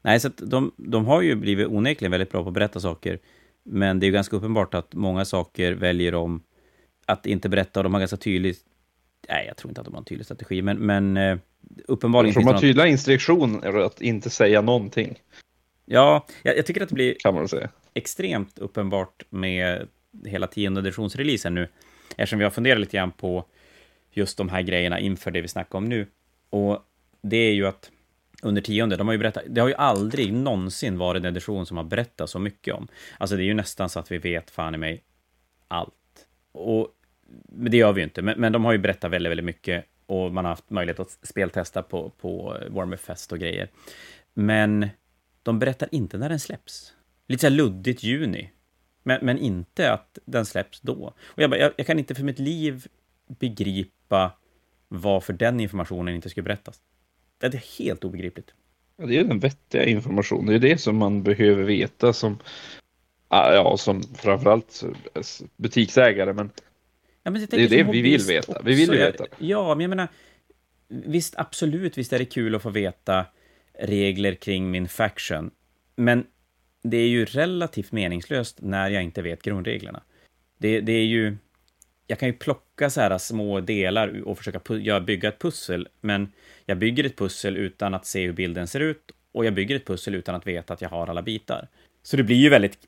[0.02, 3.18] Nej, så de, de har ju blivit onekligen väldigt bra på att berätta saker.
[3.62, 6.42] Men det är ju ganska uppenbart att många saker väljer de
[7.06, 8.60] att inte berätta och de har ganska tydligt...
[9.28, 11.38] Nej, jag tror inte att de har en tydlig strategi, men, men uh,
[11.88, 12.34] uppenbarligen...
[12.34, 15.18] De har tydliga instruktioner att inte säga någonting.
[15.92, 17.16] Ja, jag, jag, tycker att det blir
[17.94, 19.88] extremt uppenbart med
[20.24, 21.68] hela tionde editionsreleasen nu,
[22.10, 23.44] eftersom vi har funderat lite grann på
[24.10, 26.06] just de här grejerna inför det vi snackar om nu.
[26.50, 26.84] Och
[27.22, 27.90] det är ju att
[28.42, 31.76] under tionde, de har ju berättat, det har ju aldrig någonsin varit en edition som
[31.76, 32.88] har berättat så mycket om.
[33.18, 35.02] Alltså det är ju nästan så att vi vet fan i mig
[35.68, 35.94] allt.
[36.52, 36.88] Och
[37.48, 39.84] men det gör vi ju inte, men, men de har ju berättat väldigt, väldigt mycket
[40.06, 43.68] och man har haft möjlighet att speltesta på, på Warmer Fest och grejer.
[44.34, 44.88] Men
[45.50, 46.92] de berättar inte när den släpps.
[47.26, 48.50] Lite så här luddigt juni.
[49.02, 51.14] Men, men inte att den släpps då.
[51.24, 52.86] Och jag, bara, jag, jag kan inte för mitt liv
[53.26, 54.32] begripa
[54.88, 56.80] varför den informationen inte skulle berättas.
[57.38, 58.54] Det är helt obegripligt.
[58.96, 60.46] Ja, det är den vettiga informationen.
[60.46, 62.38] Det är det som man behöver veta som,
[63.28, 64.84] ja, som framförallt
[65.56, 66.32] butiksägare.
[66.32, 66.50] Men,
[67.22, 68.62] ja, men det är det vi vill veta.
[68.64, 69.26] Vi vill veta.
[69.38, 70.08] Ja, men jag menar,
[70.88, 73.26] visst, absolut, visst är det kul att få veta
[73.80, 75.50] regler kring min faction.
[75.96, 76.26] Men
[76.82, 80.02] det är ju relativt meningslöst när jag inte vet grundreglerna.
[80.58, 81.36] Det, det är ju...
[82.06, 86.32] Jag kan ju plocka så här små delar och försöka bygga ett pussel, men
[86.66, 89.86] jag bygger ett pussel utan att se hur bilden ser ut och jag bygger ett
[89.86, 91.68] pussel utan att veta att jag har alla bitar.
[92.02, 92.78] Så det blir ju väldigt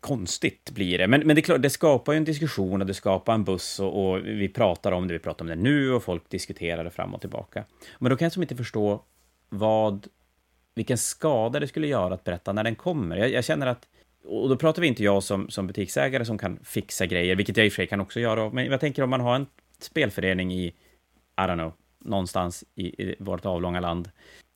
[0.00, 1.06] konstigt blir det.
[1.06, 3.80] Men, men det är klart, det skapar ju en diskussion och det skapar en buss
[3.80, 6.90] och, och, vi pratar om det, vi pratar om det nu och folk diskuterar det
[6.90, 7.64] fram och tillbaka.
[7.98, 9.02] Men då kan jag som inte förstå
[9.48, 10.06] vad,
[10.74, 13.16] vilken skada det skulle göra att berätta när den kommer.
[13.16, 13.88] Jag, jag känner att
[14.24, 17.66] och då pratar vi inte jag som, som butiksägare som kan fixa grejer, vilket jag
[17.66, 19.46] i och för sig kan också göra, men jag tänker om man har en
[19.78, 20.74] spelförening i, I
[21.36, 24.10] don't know, någonstans i, i vårt avlånga land,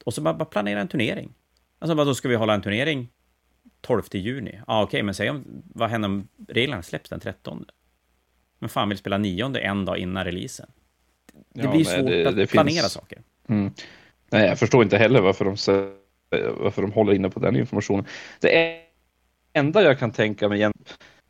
[0.04, 1.34] och så bara, bara planera en turnering.
[1.78, 3.08] Alltså, vad då ska vi hålla en turnering
[3.80, 4.54] 12 juni?
[4.54, 7.64] Ja, ah, okej, okay, men säg om, vad händer om reglerna släpps den 13?
[8.58, 10.70] Men fan vill spela nionde en dag innan releasen?
[11.52, 12.92] Det ja, blir svårt det, det att planera finns...
[12.92, 13.22] saker.
[13.48, 13.72] Mm.
[14.30, 15.56] Nej, jag förstår inte heller varför de,
[16.56, 18.04] varför de håller inne på den informationen.
[18.40, 18.80] Det
[19.52, 20.72] enda jag kan tänka mig igen,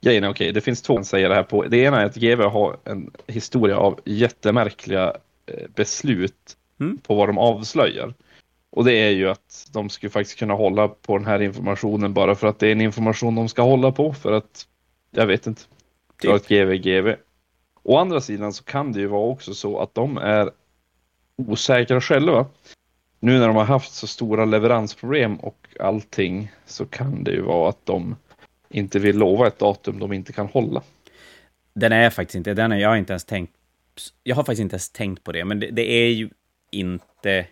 [0.01, 1.63] grejen är okej, okay, det finns två säger det här på.
[1.63, 5.17] Det ena är att GW har en historia av jättemärkliga
[5.47, 6.99] eh, beslut mm.
[6.99, 8.15] på vad de avslöjar.
[8.71, 12.35] Och det är ju att de skulle faktiskt kunna hålla på den här informationen bara
[12.35, 14.67] för att det är en information de ska hålla på för att,
[15.11, 15.63] jag vet inte,
[16.21, 16.35] typ.
[16.35, 17.15] ett GV GV.
[17.83, 20.51] Å andra sidan så kan det ju vara också så att de är
[21.37, 22.47] osäkra själva.
[23.21, 27.69] Nu när de har haft så stora leveransproblem och allting så kan det ju vara
[27.69, 28.17] att de
[28.69, 30.83] inte vill lova ett datum de inte kan hålla.
[31.75, 33.53] Den är faktiskt inte, den är, jag har inte ens tänkt,
[34.23, 36.31] jag har faktiskt inte ens tänkt på det, men det, det är ju
[36.71, 37.47] inte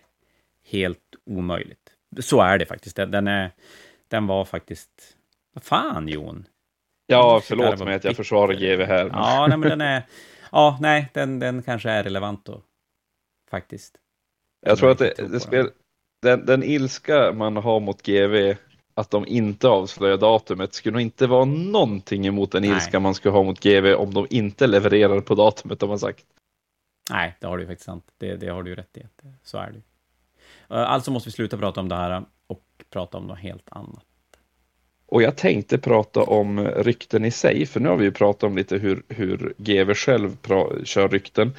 [0.71, 1.91] helt omöjligt.
[2.19, 2.95] Så är det faktiskt.
[2.95, 3.51] Den, är,
[4.07, 5.17] den var faktiskt...
[5.53, 6.47] Vad fan, Jon?
[7.07, 9.09] Ja, förlåt mig att jag försvarar GV här.
[9.13, 10.03] Ja, nej, men den är...
[10.51, 12.61] Ja, nej, den, den kanske är relevant då.
[13.49, 13.97] Faktiskt.
[14.65, 15.69] Jag tror att det, det spel,
[16.21, 18.55] den, den ilska man har mot GV,
[18.93, 23.31] att de inte avslöjar datumet, skulle nog inte vara någonting emot den ilska man skulle
[23.31, 26.25] ha mot GV om de inte levererar på datumet, de har sagt.
[27.11, 28.05] Nej, det har du ju faktiskt sant.
[28.17, 29.01] Det, det har du ju rätt i.
[29.43, 29.81] Så är det.
[30.75, 34.05] Eh, alltså måste vi sluta prata om det här och prata om något helt annat.
[35.07, 38.57] Och jag tänkte prata om rykten i sig, för nu har vi ju pratat om
[38.57, 40.37] lite hur, hur GV själv
[40.83, 41.53] kör rykten.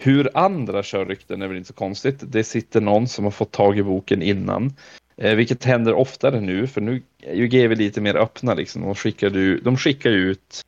[0.00, 2.16] Hur andra kör rykten är väl inte så konstigt.
[2.22, 4.72] Det sitter någon som har fått tag i boken innan.
[5.16, 8.54] Eh, vilket händer oftare nu, för nu är ju GV lite mer öppna.
[8.54, 8.82] Liksom.
[8.82, 10.62] De, skickar ju, de skickar ut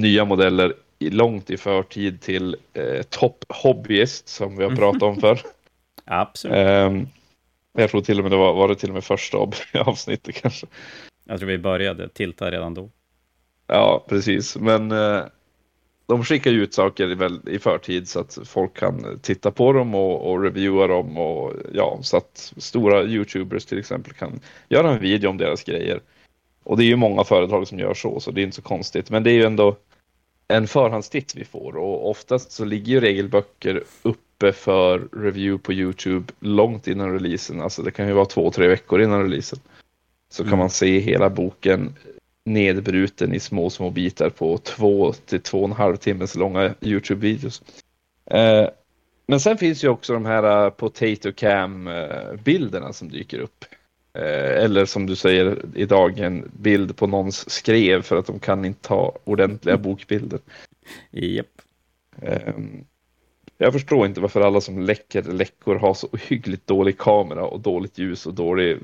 [0.00, 5.40] nya modeller långt i förtid till eh, Top Hobbyist, som vi har pratat om förr.
[6.04, 6.56] Absolut.
[6.56, 7.08] Um,
[7.72, 9.38] jag tror till och med det var, var det till och med första
[9.74, 10.66] avsnittet kanske.
[11.24, 12.90] Jag tror vi började tilta redan då.
[13.66, 14.56] Ja, precis.
[14.56, 15.24] Men uh,
[16.10, 20.30] de skickar ju ut saker i förtid så att folk kan titta på dem och,
[20.30, 25.30] och reviewa dem och ja, så att stora YouTubers till exempel kan göra en video
[25.30, 26.00] om deras grejer.
[26.64, 29.10] Och det är ju många företag som gör så, så det är inte så konstigt.
[29.10, 29.76] Men det är ju ändå
[30.48, 35.72] en förhandstitt vi får och oftast så ligger ju regelböcker upp uppe för review på
[35.72, 37.60] Youtube långt innan releasen.
[37.60, 39.58] Alltså det kan ju vara två, tre veckor innan releasen.
[40.30, 40.50] Så mm.
[40.50, 41.94] kan man se hela boken
[42.52, 47.62] nedbruten i små, små bitar på två till två och en halv timmes långa Youtube-videos.
[48.30, 48.68] Eh,
[49.26, 53.64] men sen finns ju också de här uh, Potato Cam-bilderna uh, som dyker upp.
[54.14, 58.64] Eh, eller som du säger idag, en bild på någons skrev för att de kan
[58.64, 60.40] inte ta ordentliga bokbilder.
[61.10, 61.46] Japp.
[62.22, 62.56] Yep.
[62.56, 62.84] Um,
[63.58, 67.98] jag förstår inte varför alla som läcker läckor har så hyggligt dålig kamera och dåligt
[67.98, 68.78] ljus och dålig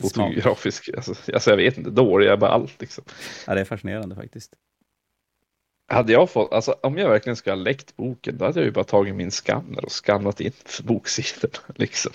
[0.00, 0.90] fotografisk.
[0.96, 3.04] Alltså, alltså, jag vet inte, dålig är bara allt liksom.
[3.46, 4.52] Ja, det är fascinerande faktiskt.
[5.88, 8.72] Hade jag fått, alltså om jag verkligen ska ha läckt boken, då hade jag ju
[8.72, 12.12] bara tagit min skanner och skannat in boksidorna liksom.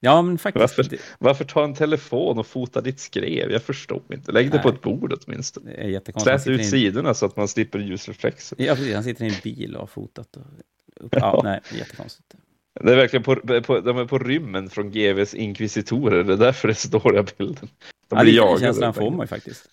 [0.00, 0.78] Ja, men faktiskt.
[0.78, 3.50] Varför, varför ta en telefon och fota ditt skrev?
[3.50, 4.32] Jag förstår inte.
[4.32, 5.70] Lägg det på ett bord åtminstone.
[5.70, 6.42] Det är jättekonstigt.
[6.42, 6.70] Slät ut in...
[6.70, 8.58] sidorna så att man slipper ljusreflexer.
[8.60, 8.94] Ja, precis.
[8.94, 10.36] Han sitter i en bil och har fotat.
[10.36, 10.42] Och...
[11.00, 11.40] Ja, ja.
[11.44, 12.34] Nej, jättekonstigt.
[12.80, 16.24] Det är verkligen på, på, de är på rymmen från GVs inkvisitorer.
[16.24, 17.68] Det är därför det är så dåliga bilden.
[18.08, 18.60] De blir ja, jagade.
[18.60, 19.68] känslan får man ju faktiskt.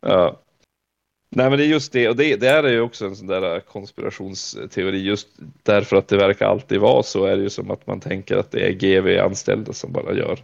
[0.00, 0.42] Ja.
[1.30, 3.60] Nej men det är just det, och det, det är ju också en sån där
[3.60, 5.28] konspirationsteori, just
[5.62, 8.50] därför att det verkar alltid vara så är det ju som att man tänker att
[8.50, 10.38] det är GV-anställda som bara gör,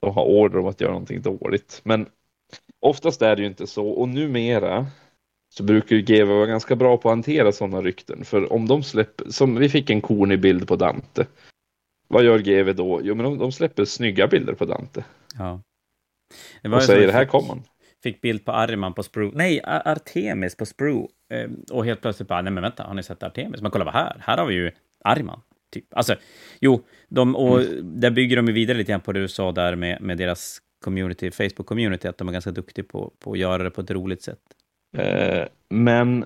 [0.00, 1.80] de har order om att göra någonting dåligt.
[1.84, 2.06] Men
[2.80, 4.86] oftast är det ju inte så, och numera
[5.56, 8.82] så brukar ju GV vara ganska bra på att hantera sådana rykten, för om de
[8.82, 11.26] släpper, som vi fick en kornig bild på Dante,
[12.08, 13.00] vad gör GV då?
[13.02, 15.04] Jo men de, de släpper snygga bilder på Dante.
[15.38, 15.62] Ja.
[16.76, 17.62] och säger, här kommer han
[18.02, 21.06] fick bild på Arman på Sprue, nej, Artemis på Sprue.
[21.32, 23.62] Eh, och helt plötsligt bara, nej men vänta, har ni sett Artemis?
[23.62, 24.70] Men kolla vad här, här har vi ju
[25.04, 25.40] Arman.
[25.72, 25.84] Typ.
[25.90, 26.16] Alltså,
[26.60, 28.00] jo, de, och mm.
[28.00, 30.58] där bygger de ju vidare lite grann på det du sa där med, med deras
[30.84, 34.22] community, Facebook-community, att de är ganska duktiga på, på att göra det på ett roligt
[34.22, 34.40] sätt.
[34.96, 36.24] Eh, men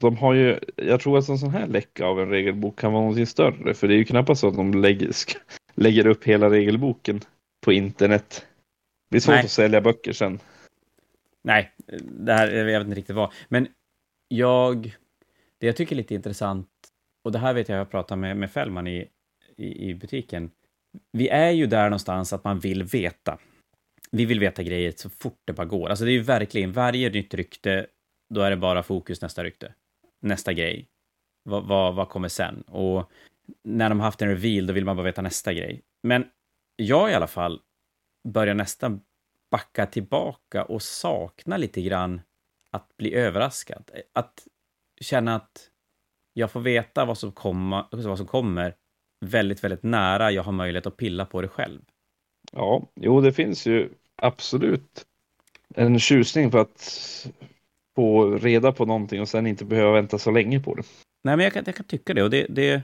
[0.00, 3.02] de har ju, jag tror att en sån här läcka av en regelbok kan vara
[3.02, 5.10] någonting större, för det är ju knappast så att de lägger,
[5.74, 7.20] lägger upp hela regelboken
[7.64, 8.46] på internet.
[9.10, 9.44] Det är svårt Nej.
[9.44, 10.38] att sälja böcker sen.
[11.44, 13.32] Nej, det här, jag vet inte riktigt vad.
[13.48, 13.68] Men
[14.28, 14.96] jag,
[15.58, 16.68] det jag tycker är lite intressant,
[17.24, 19.08] och det här vet jag jag pratat med, med Fällman i,
[19.56, 20.50] i, i butiken.
[21.12, 23.38] Vi är ju där någonstans att man vill veta.
[24.10, 25.88] vi vill veta grejer så fort det bara går.
[25.88, 27.86] Alltså det är ju verkligen, varje nytt rykte,
[28.30, 29.74] då är det bara fokus nästa rykte.
[30.20, 30.88] Nästa grej.
[31.42, 32.62] Vad, vad, vad kommer sen?
[32.62, 33.10] Och
[33.64, 35.82] när de har haft en reveal, då vill man bara veta nästa grej.
[36.02, 36.24] Men
[36.76, 37.60] jag i alla fall
[38.28, 39.00] börjar nästan
[39.50, 42.20] backa tillbaka och sakna lite grann
[42.70, 43.90] att bli överraskad.
[44.12, 44.46] Att
[45.00, 45.70] känna att
[46.32, 48.74] jag får veta vad som, komma, vad som kommer
[49.20, 51.80] väldigt, väldigt nära jag har möjlighet att pilla på det själv.
[52.52, 55.06] Ja, jo, det finns ju absolut
[55.74, 57.26] en tjusning för att
[57.96, 60.82] få reda på någonting och sen inte behöva vänta så länge på det.
[61.24, 62.22] Nej, men jag kan, jag kan tycka det.
[62.22, 62.82] Och det, det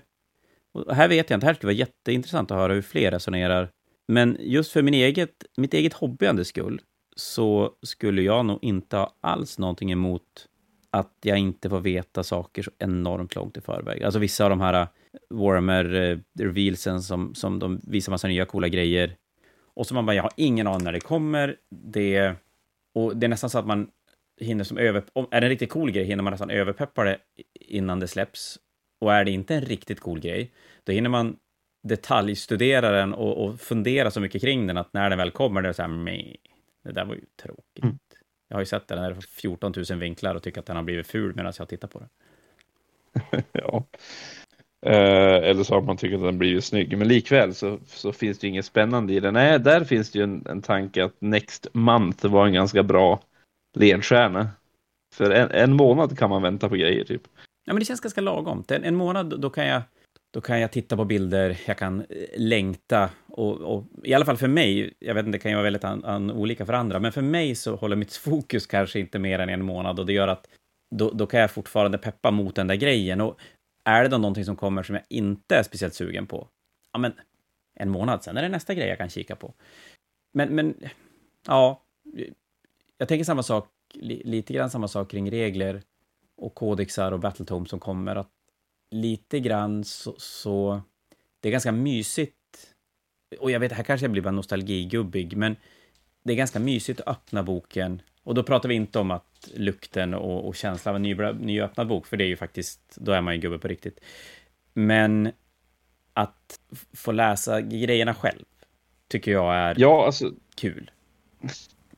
[0.72, 3.70] och här vet jag inte, här skulle vara jätteintressant att höra hur fler resonerar.
[4.08, 6.80] Men just för min eget, mitt eget hobbyandes skull
[7.16, 10.48] så skulle jag nog inte ha alls någonting emot
[10.90, 14.02] att jag inte får veta saker så enormt långt i förväg.
[14.02, 14.88] Alltså vissa av de här eh,
[15.30, 19.16] Warhammer-revealsen eh, som, som de visar massa nya coola grejer.
[19.74, 21.56] Och så man bara, jag har ingen aning när det kommer.
[21.70, 22.34] Det,
[22.94, 23.88] och det är nästan så att man
[24.40, 25.02] hinner som över...
[25.12, 27.18] Om, är det en riktigt cool grej hinner man nästan överpeppa det
[27.60, 28.58] innan det släpps.
[29.00, 30.52] Och är det inte en riktigt cool grej,
[30.84, 31.36] då hinner man
[31.88, 35.68] detaljstudera den och, och fundera så mycket kring den att när den väl kommer, det
[35.68, 36.34] är så här, meh,
[36.84, 37.84] det där var ju tråkigt.
[37.84, 37.98] Mm.
[38.48, 40.82] Jag har ju sett den, den är 14 000 vinklar och tycker att den har
[40.82, 42.08] blivit ful medan jag tittar på den.
[43.52, 43.84] ja.
[44.86, 48.38] Eh, eller så har man tyckt att den blivit snygg, men likväl så, så finns
[48.38, 49.34] det inget spännande i den.
[49.34, 53.22] Nej, där finns det ju en, en tanke att Next Month var en ganska bra
[53.76, 54.50] ledstjärna.
[55.14, 57.22] För en, en månad kan man vänta på grejer typ.
[57.64, 58.64] Ja, men det känns ganska lagom.
[58.68, 59.82] En, en månad, då kan jag
[60.30, 62.06] då kan jag titta på bilder, jag kan eh,
[62.36, 65.64] längta och, och, i alla fall för mig, jag vet inte, det kan ju vara
[65.64, 69.18] väldigt an, an, olika för andra, men för mig så håller mitt fokus kanske inte
[69.18, 70.48] mer än en månad och det gör att
[70.90, 73.20] då, då kan jag fortfarande peppa mot den där grejen.
[73.20, 73.40] Och
[73.84, 76.48] är det då någonting som kommer som jag inte är speciellt sugen på,
[76.92, 77.12] ja men
[77.74, 79.54] en månad sen är det nästa grej jag kan kika på.
[80.32, 80.74] Men, men
[81.46, 81.82] ja,
[82.98, 85.82] jag tänker samma sak, lite grann samma sak kring regler
[86.36, 88.30] och kodexar och battletome som kommer, att
[88.90, 90.80] lite grann så, så,
[91.40, 92.34] det är ganska mysigt.
[93.40, 95.56] Och jag vet, här kanske jag blir bara nostalgigubbig, men
[96.24, 98.02] det är ganska mysigt att öppna boken.
[98.22, 101.14] Och då pratar vi inte om att lukten och, och känslan av en ny,
[101.46, 104.00] nyöppnad bok, för det är ju faktiskt, då är man ju gubbe på riktigt.
[104.72, 105.32] Men
[106.12, 106.60] att
[106.92, 108.44] få läsa grejerna själv
[109.08, 110.90] tycker jag är ja, alltså, kul.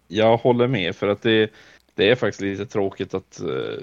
[0.09, 1.51] Jag håller med, för att det,
[1.95, 3.79] det är faktiskt lite tråkigt att uh,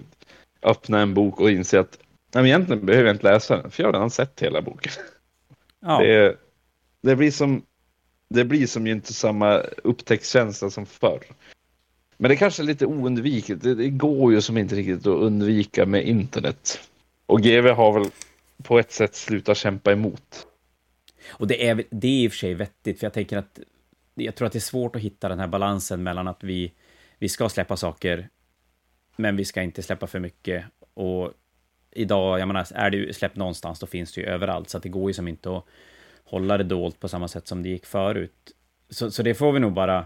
[0.63, 1.99] öppna en bok och inse att
[2.36, 4.91] Nej, men egentligen behöver jag inte läsa den, för jag har redan sett hela boken.
[5.80, 5.99] Ja.
[5.99, 6.38] Det,
[7.01, 7.61] det, blir som,
[8.30, 11.23] det blir som ju inte samma upptäcktskänsla som förr.
[12.17, 13.63] Men det kanske är lite oundvikligt.
[13.63, 16.80] Det, det, går ju som inte riktigt att undvika med internet.
[17.26, 18.09] Och GV har väl
[18.63, 20.47] på ett sätt slutat kämpa emot.
[21.28, 23.59] Och det är, det är i och för sig vettigt, för jag tänker att
[24.16, 26.74] jag tror att det är svårt att hitta den här balansen mellan att vi,
[27.18, 28.30] vi ska släppa saker,
[29.16, 30.66] men vi ska inte släppa för mycket.
[30.93, 31.32] Och
[31.91, 34.89] idag, jag menar, är det släppt någonstans, då finns det ju överallt, så att det
[34.89, 35.66] går ju som inte att
[36.24, 38.51] hålla det dolt på samma sätt som det gick förut.
[38.89, 40.05] Så, så det får vi nog bara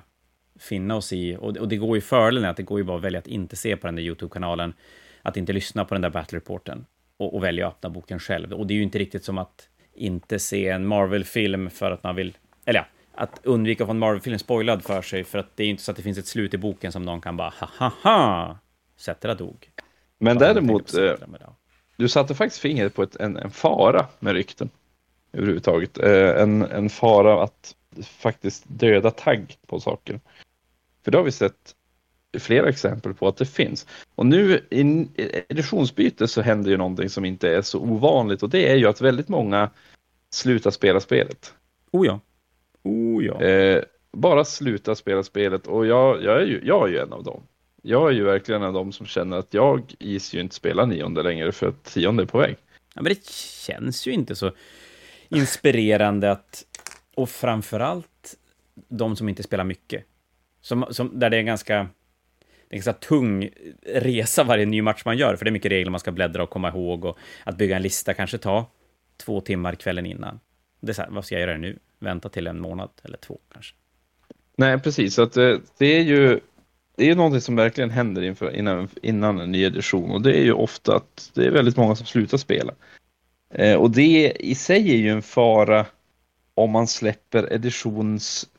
[0.59, 1.35] finna oss i.
[1.35, 3.55] Och, och det går ju fördelen att det går ju bara att välja att inte
[3.55, 4.73] se på den där YouTube-kanalen,
[5.21, 6.85] att inte lyssna på den där Battle-reporten
[7.17, 8.53] och, och välja att öppna boken själv.
[8.53, 12.15] Och det är ju inte riktigt som att inte se en Marvel-film för att man
[12.15, 12.85] vill, eller ja,
[13.19, 15.91] att undvika att få en Marvel-film spoilad för sig, för att det är inte så
[15.91, 18.57] att det finns ett slut i boken som någon kan bara ha ha ha,
[18.97, 19.69] Sätera dog.
[20.17, 20.93] Men däremot,
[21.97, 24.69] du satte faktiskt fingret på ett, en, en fara med rykten.
[25.33, 25.97] Överhuvudtaget.
[25.97, 30.19] Eh, en, en fara att faktiskt döda tagg på saker.
[31.03, 31.75] För det har vi sett
[32.39, 33.87] flera exempel på att det finns.
[34.15, 35.07] Och nu i
[35.49, 39.01] editionsbyte så händer ju någonting som inte är så ovanligt och det är ju att
[39.01, 39.69] väldigt många
[40.31, 41.53] slutar spela spelet.
[41.91, 42.19] Oh ja.
[42.89, 43.41] Oh ja.
[43.41, 47.23] Eh, bara sluta spela spelet och jag, jag, är ju, jag är ju en av
[47.23, 47.43] dem
[47.81, 50.85] jag är ju verkligen en av dem som känner att jag is ju inte spela
[50.85, 52.55] nionde längre för att tionde är på väg.
[52.95, 54.51] Ja, men det känns ju inte så
[55.29, 56.65] inspirerande att,
[57.15, 58.35] och framförallt
[58.89, 60.05] de som inte spelar mycket.
[60.61, 63.49] Som, som, där det är en ganska, det är en ganska tung
[63.85, 66.49] resa varje ny match man gör, för det är mycket regler man ska bläddra och
[66.49, 68.65] komma ihåg och att bygga en lista kanske tar
[69.17, 70.39] två timmar kvällen innan.
[70.79, 71.79] Det är så här, vad ska jag göra nu?
[71.99, 73.75] Vänta till en månad eller två kanske.
[74.55, 75.13] Nej, precis.
[75.15, 76.39] Så att eh, det, är ju
[76.95, 80.37] det är ju någonting som verkligen händer inför, innan, innan en ny edition och det
[80.37, 82.73] är ju ofta att det är väldigt många som slutar spela.
[83.53, 85.85] Eh, och det i sig är ju en fara
[86.53, 88.49] om man släpper editions...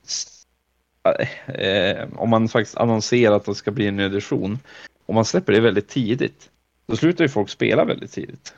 [1.47, 4.59] Eh, om man faktiskt annonserar att det ska bli en ny edition.
[5.07, 6.51] Om man släpper det väldigt tidigt,
[6.87, 8.55] då slutar ju folk spela väldigt tidigt.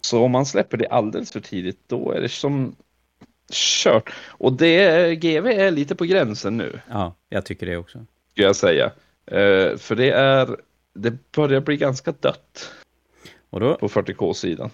[0.00, 2.76] Så om man släpper det alldeles för tidigt, då är det som
[3.52, 4.12] kört.
[4.28, 6.80] Och det, GV är lite på gränsen nu.
[6.88, 8.06] Ja, jag tycker det också.
[8.30, 8.86] Skulle jag säga.
[9.32, 10.56] Uh, för det är,
[10.94, 12.72] det börjar bli ganska dött.
[13.50, 13.74] Och då?
[13.74, 14.70] På 40K-sidan.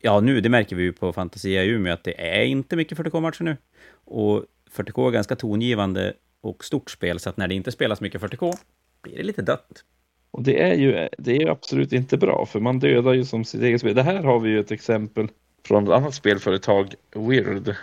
[0.00, 2.98] Ja, nu, det märker vi ju på Fantasia i Umeå att det är inte mycket
[2.98, 3.56] 40K-matcher nu.
[4.04, 4.44] Och
[4.76, 8.56] 40K är ganska tongivande och stort spel, så att när det inte spelas mycket 40K
[9.02, 9.84] blir det lite dött.
[10.30, 13.62] Och det är ju det är absolut inte bra, för man dödar ju som sitt
[13.62, 13.94] eget spel.
[13.94, 15.28] Det här har vi ju ett exempel
[15.64, 17.74] från ett annat spelföretag, Weird.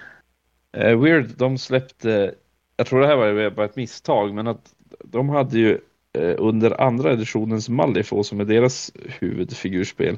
[0.76, 2.36] Eh, weird, de släppte,
[2.78, 4.73] jag tror det här var bara ett misstag, men att
[5.03, 5.80] de hade ju
[6.13, 10.17] eh, under andra editionens Malifaux, som är deras huvudfigurspel,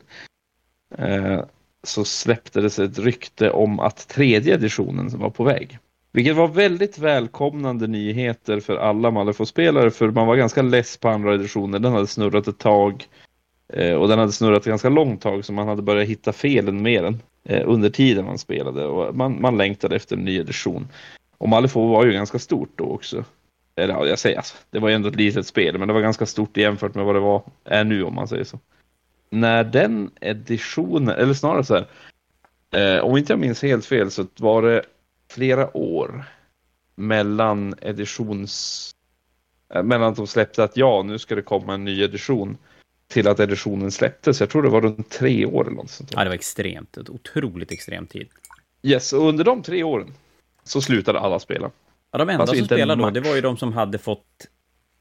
[0.99, 1.41] uh,
[1.83, 5.79] så släpptes ett rykte om att tredje editionen var på väg.
[6.11, 11.35] Vilket var väldigt välkomnande nyheter för alla Malifaux-spelare för man var ganska less på andra
[11.35, 11.79] editioner.
[11.79, 13.26] Den hade snurrat ett tag eh,
[13.73, 17.03] Eh, och den hade snurrat ganska långt tag så man hade börjat hitta felen med
[17.03, 20.87] den eh, under tiden man spelade och man, man längtade efter en ny edition.
[21.37, 23.25] Och Malifaux var ju ganska stort då också.
[23.75, 26.01] Eller ja, jag säger alltså, det var ju ändå ett litet spel men det var
[26.01, 28.59] ganska stort jämfört med vad det var, är nu om man säger så.
[29.29, 31.87] När den editionen, eller snarare så här,
[32.71, 34.83] eh, om inte jag minns helt fel så var det
[35.31, 36.23] flera år
[36.95, 38.91] mellan editions...
[39.73, 42.57] Eh, mellan att de släppte att ja, nu ska det komma en ny edition
[43.07, 44.39] till att editionen släpptes.
[44.39, 46.11] Jag tror det var runt tre år eller något sånt.
[46.15, 46.97] Ja, det var extremt.
[46.97, 48.27] Ett otroligt extremt tid.
[48.83, 50.13] Yes, och under de tre åren
[50.63, 51.71] så slutade alla spela.
[52.11, 54.47] Ja, de enda alltså som spelade då, det var ju de som hade fått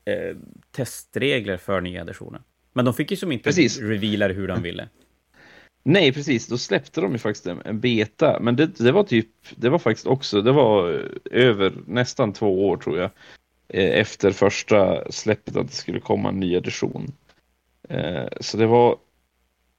[0.04, 0.36] eh,
[0.70, 2.42] testregler för nya editionen.
[2.72, 3.78] Men de fick ju som inte Precis.
[3.80, 4.88] reveala hur de ville.
[5.82, 6.46] Nej, precis.
[6.46, 8.38] Då släppte de ju faktiskt en beta.
[8.40, 12.76] Men det, det var typ, det var faktiskt också, det var över nästan två år
[12.76, 13.10] tror jag.
[13.68, 17.12] Eh, efter första släppet att det skulle komma en ny edition.
[17.88, 18.96] Eh, så det var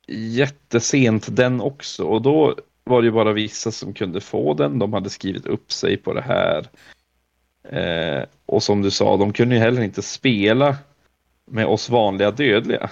[0.07, 2.03] jättesent den också.
[2.03, 4.79] Och då var det ju bara vissa som kunde få den.
[4.79, 6.67] De hade skrivit upp sig på det här.
[7.63, 10.77] Eh, och som du sa, de kunde ju heller inte spela
[11.45, 12.89] med oss vanliga dödliga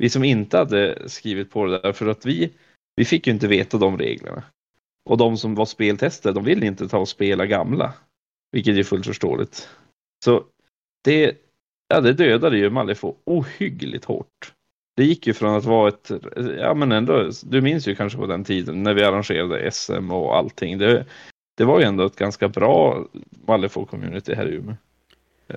[0.00, 2.52] vi som inte hade skrivit på det där, för att vi,
[2.96, 4.42] vi fick ju inte veta de reglerna.
[5.04, 7.92] Och de som var speltester, de ville inte ta och spela gamla.
[8.52, 9.68] Vilket är fullt förståeligt.
[10.24, 10.44] Så
[11.04, 11.36] det,
[11.90, 14.54] ja, det dödade ju Malifaux ohyggligt hårt.
[14.96, 16.10] Det gick ju från att vara ett,
[16.58, 20.36] ja men ändå, du minns ju kanske på den tiden när vi arrangerade SM och
[20.36, 20.78] allting.
[20.78, 21.06] Det,
[21.56, 23.06] det var ju ändå ett ganska bra
[23.46, 24.76] Malifaux-community här i Umeå.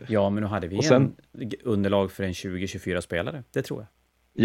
[0.08, 3.88] Ja, men nu hade vi sen, en underlag för en 20-24 spelare, det tror jag.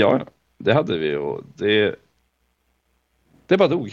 [0.01, 0.26] Ja,
[0.59, 1.97] det hade vi och det,
[3.47, 3.93] det bara dog.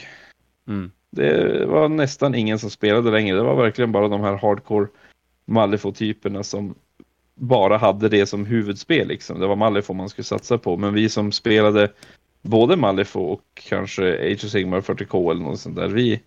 [0.68, 0.92] Mm.
[1.10, 3.38] Det var nästan ingen som spelade längre.
[3.38, 4.88] Det var verkligen bara de här hardcore
[5.46, 6.76] Malifaux-typerna som
[7.36, 9.08] bara hade det som huvudspel.
[9.08, 9.40] Liksom.
[9.40, 10.78] Det var Malifaux man skulle satsa på.
[10.78, 11.92] Men vi som spelade
[12.42, 15.88] både Malifaux och kanske Age of Sigmar 40K eller något sånt där.
[15.88, 16.22] Vi,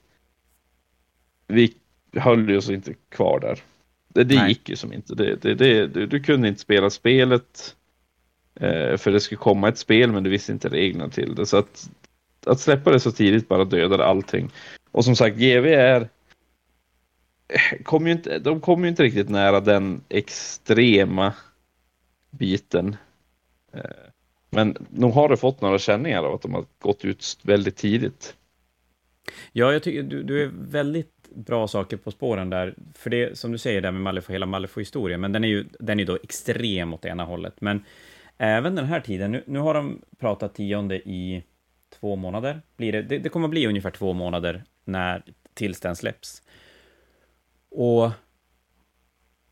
[1.47, 1.75] vi
[2.17, 3.63] höll oss inte kvar där.
[4.09, 5.15] Det, det gick ju som inte.
[5.15, 7.77] Det, det, det, du, du kunde inte spela spelet.
[8.61, 11.47] Eh, för det skulle komma ett spel men du visste inte reglerna till det.
[11.47, 11.91] Så att,
[12.47, 14.51] att släppa det så tidigt bara dödade allting.
[14.91, 16.09] Och som sagt, GV är
[17.85, 21.35] kom ju inte, de kommer ju inte riktigt nära den extrema
[22.31, 22.97] biten.
[23.73, 23.81] Eh,
[24.51, 28.37] men nog har det fått några känningar av att de har gått ut väldigt tidigt.
[29.53, 32.75] Ja, jag tycker du, du är väldigt bra saker på spåren där.
[32.95, 36.01] För det som du säger där med Malifaux, hela Malifaux-historien, men den är ju den
[36.01, 37.61] är då extrem åt ena hållet.
[37.61, 37.85] Men
[38.39, 41.43] även den här tiden, nu, nu har de pratat tionde i
[42.01, 42.63] två månader.
[42.77, 45.23] Blir det, det, det kommer att bli ungefär två månader när,
[45.55, 46.43] tills den släpps.
[47.71, 48.11] Och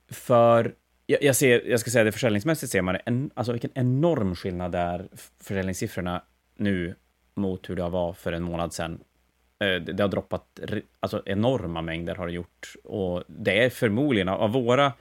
[0.09, 0.75] för,
[1.07, 4.73] jag, jag, ser, jag ska säga det försäljningsmässigt ser man en, alltså vilken enorm skillnad
[4.73, 5.09] det är
[5.41, 6.23] försäljningssiffrorna
[6.57, 6.95] nu
[7.35, 9.01] mot hur det var för en månad sedan.
[9.59, 10.61] Eh, det har droppat,
[11.01, 14.93] alltså enorma mängder har det gjort och det är förmodligen av våra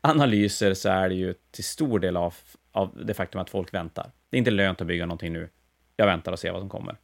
[0.00, 2.34] analyser så är det ju till stor del av
[2.72, 4.10] av det faktum att folk väntar.
[4.30, 5.48] Det är inte lönt att bygga någonting nu.
[5.96, 6.96] Jag väntar och ser vad som kommer.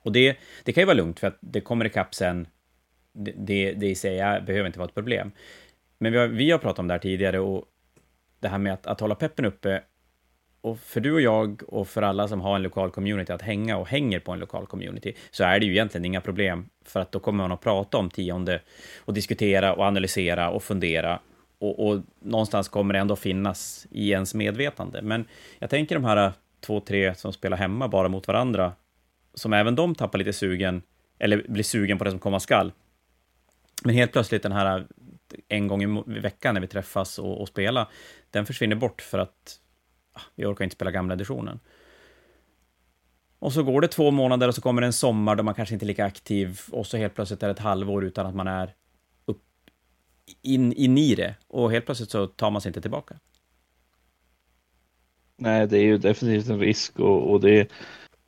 [0.00, 2.46] Och det, det kan ju vara lugnt, för att det kommer ikapp sen.
[3.14, 5.32] Det, det, i sig är, behöver inte vara ett problem.
[5.98, 7.64] Men vi har, vi har pratat om det här tidigare och
[8.40, 9.82] det här med att, att hålla peppen uppe
[10.60, 13.76] och för du och jag och för alla som har en lokal community att hänga
[13.76, 17.12] och hänger på en lokal community så är det ju egentligen inga problem för att
[17.12, 18.60] då kommer man att prata om tionde
[18.98, 21.20] och diskutera och analysera och fundera
[21.58, 25.02] och, och, någonstans kommer det ändå finnas i ens medvetande.
[25.02, 25.24] Men
[25.58, 28.72] jag tänker de här två, tre som spelar hemma bara mot varandra,
[29.34, 30.82] som även de tappar lite sugen,
[31.18, 32.72] eller blir sugen på det som komma skall.
[33.82, 34.86] Men helt plötsligt den här
[35.48, 37.88] en gång i veckan när vi träffas och, och spelar,
[38.30, 39.58] den försvinner bort för att
[40.12, 41.60] ah, vi orkar inte spela gamla editionen.
[43.38, 45.84] Och så går det två månader och så kommer en sommar då man kanske inte
[45.84, 48.74] är lika aktiv och så helt plötsligt är det ett halvår utan att man är
[49.24, 49.42] upp
[50.42, 51.34] in, in i det.
[51.48, 53.14] Och helt plötsligt så tar man sig inte tillbaka.
[55.36, 57.70] Nej, det är ju definitivt en risk och, och det,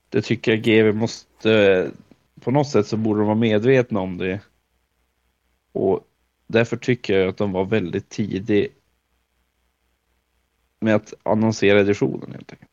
[0.09, 1.91] det tycker jag GV måste,
[2.41, 4.41] på något sätt så borde de vara medvetna om det.
[5.77, 6.01] Och
[6.47, 8.69] därför tycker jag att de var väldigt tidig
[10.81, 12.71] med att annonsera editionen helt enkelt.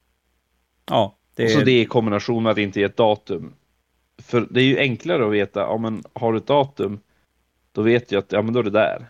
[0.85, 1.45] Ja, det...
[1.45, 3.53] Och så det i kombination med att inte ge ett datum.
[4.17, 6.99] För det är ju enklare att veta, ja men har du ett datum,
[7.71, 9.05] då vet jag att, ja men då är det där.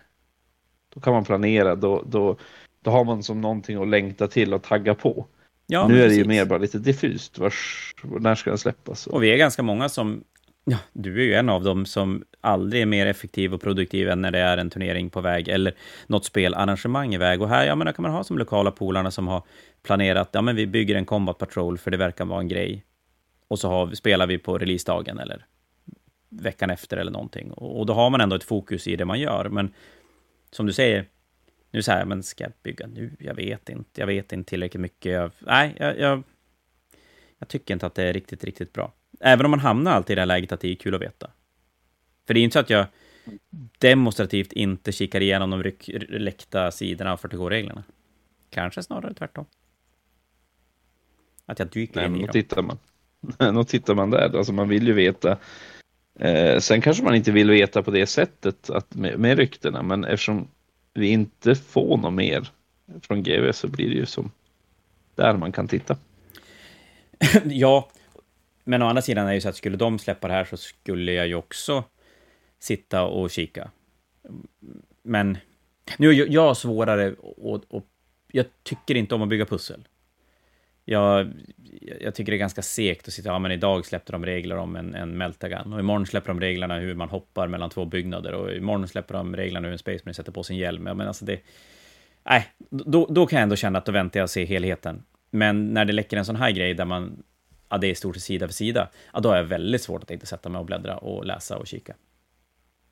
[0.89, 2.37] Då kan man planera, då, då,
[2.81, 5.25] då har man som någonting att längta till och tagga på.
[5.67, 9.07] Ja, nu är det ju mer bara lite diffust, vars, när ska den släppas?
[9.07, 10.23] Och vi är ganska många som,
[10.65, 14.21] ja, du är ju en av dem som aldrig är mer effektiv och produktiv än
[14.21, 15.73] när det är en turnering på väg eller
[16.07, 17.41] något spelarrangemang i väg.
[17.41, 19.43] Och här, ja men kan man ha som lokala polarna som har
[19.83, 22.83] planerat, ja men vi bygger en combat patrol för det verkar vara en grej.
[23.47, 25.45] Och så har, spelar vi på releasedagen eller
[26.29, 27.51] veckan efter eller någonting.
[27.51, 29.49] Och, och då har man ändå ett fokus i det man gör.
[29.49, 29.73] Men
[30.51, 31.05] som du säger,
[31.71, 33.11] nu säger jag, men ska jag bygga nu?
[33.19, 34.01] Jag vet inte.
[34.01, 35.11] Jag vet inte tillräckligt mycket.
[35.11, 36.23] Jag, nej, jag, jag,
[37.39, 38.91] jag, tycker inte att det är riktigt, riktigt bra.
[39.25, 41.29] Även om man hamnar alltid i det här läget att det är kul att veta.
[42.27, 42.85] För det är inte så att jag
[43.77, 45.71] demonstrativt inte kikar igenom de
[46.09, 47.83] läckta sidorna av 40K-reglerna.
[48.49, 49.45] Kanske snarare tvärtom.
[51.45, 52.31] Att jag dyker Nej, in i dem.
[52.31, 52.77] Tittar man.
[53.55, 55.37] Då tittar man där, alltså man vill ju veta.
[56.19, 60.03] Eh, sen kanske man inte vill veta på det sättet att med, med ryktena, men
[60.03, 60.47] eftersom
[60.93, 62.47] vi inte får något mer
[63.01, 64.31] från GV så blir det ju som
[65.15, 65.97] där man kan titta.
[67.45, 67.89] ja,
[68.63, 70.57] men å andra sidan är det ju så att skulle de släppa det här så
[70.57, 71.83] skulle jag ju också
[72.59, 73.71] sitta och kika.
[75.01, 75.37] Men
[75.97, 77.87] nu är jag svårare och, och
[78.31, 79.87] jag tycker inte om att bygga pussel.
[80.85, 81.31] Jag,
[82.01, 84.75] jag tycker det är ganska segt att sitta, ja men idag släppte de regler om
[84.75, 88.53] en, en Meltagun och imorgon släpper de reglerna hur man hoppar mellan två byggnader och
[88.53, 90.87] imorgon släpper de reglerna hur en Space Marine sätter på sin hjälm.
[90.87, 91.39] Ja, men alltså det...
[92.23, 95.03] Nej, då, då kan jag ändå känna att då väntar jag och ser helheten.
[95.31, 97.23] Men när det läcker en sån här grej där man,
[97.73, 100.25] ja det är stort sida för sida, ja då har jag väldigt svårt att inte
[100.25, 101.95] sätta mig och bläddra och läsa och kika.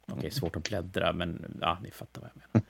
[0.01, 2.67] Okej, okay, svårt att bläddra, men ja, ni fattar vad jag menar.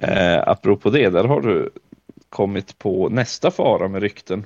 [0.00, 1.70] Eh, apropå det, där har du
[2.28, 4.44] kommit på nästa fara med rykten.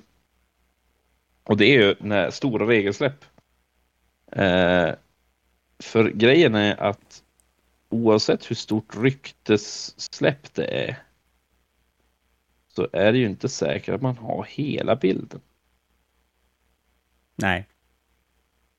[1.44, 3.24] Och det är ju när stora regelsläpp.
[4.32, 4.90] Eh,
[5.78, 7.22] för grejen är att
[7.88, 10.96] oavsett hur stort ryktessläpp det är
[12.68, 15.40] så är det ju inte säkert att man har hela bilden.
[17.36, 17.66] Nej.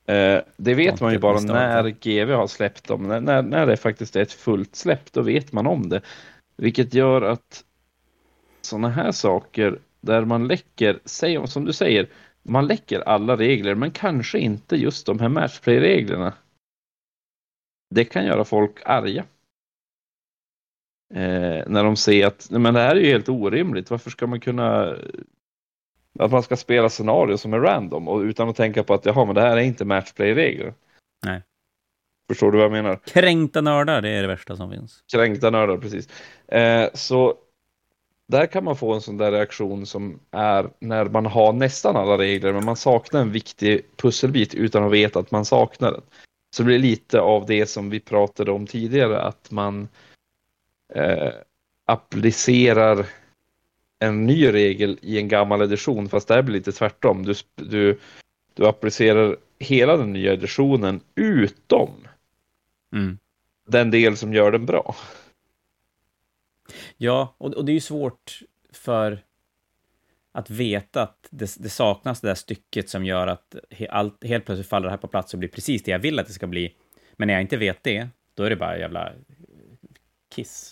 [0.06, 3.04] Eh, det vet man ju bara när GV har släppt dem.
[3.04, 6.02] När, när, när det faktiskt är ett fullt släpp, då vet man om det.
[6.58, 7.64] Vilket gör att
[8.62, 12.10] sådana här saker där man läcker, säg, som du säger,
[12.44, 16.34] man läcker alla regler men kanske inte just de här matchplay-reglerna.
[17.90, 19.26] Det kan göra folk arga.
[21.14, 23.90] Eh, när de ser att men det här är ju helt orimligt.
[23.90, 24.96] Varför ska man kunna
[26.20, 29.26] att man ska spela scenario som är random och utan att tänka på att jaha,
[29.26, 30.74] men det här är inte matchplay-regler.
[31.26, 31.42] Nej.
[32.30, 33.00] Förstår du vad jag menar?
[33.06, 35.04] Kränkta nördar, det är det värsta som finns.
[35.14, 36.10] Kränkta nördar, precis.
[36.48, 37.36] Eh, så
[38.28, 42.18] där kan man få en sån där reaktion som är när man har nästan alla
[42.18, 46.02] regler men man saknar en viktig pusselbit utan att veta att man saknar den.
[46.56, 49.88] Så det blir lite av det som vi pratade om tidigare att man
[50.94, 51.30] eh,
[51.86, 53.06] applicerar
[54.04, 57.26] en ny regel i en gammal edition fast det här blir lite tvärtom.
[57.26, 58.00] Du, du,
[58.54, 61.90] du applicerar hela den nya editionen utom
[62.94, 63.18] mm.
[63.68, 64.96] den del som gör den bra.
[66.98, 68.40] Ja, och, och det är ju svårt
[68.72, 69.24] för
[70.32, 74.46] att veta att det, det, saknas det där stycket som gör att he, allt, helt
[74.46, 76.48] plötsligt faller det här på plats och blir precis det jag vill att det ska
[76.48, 76.76] bli.
[77.14, 79.12] Men när jag inte vet det, då är det bara jävla
[80.36, 80.72] kiss.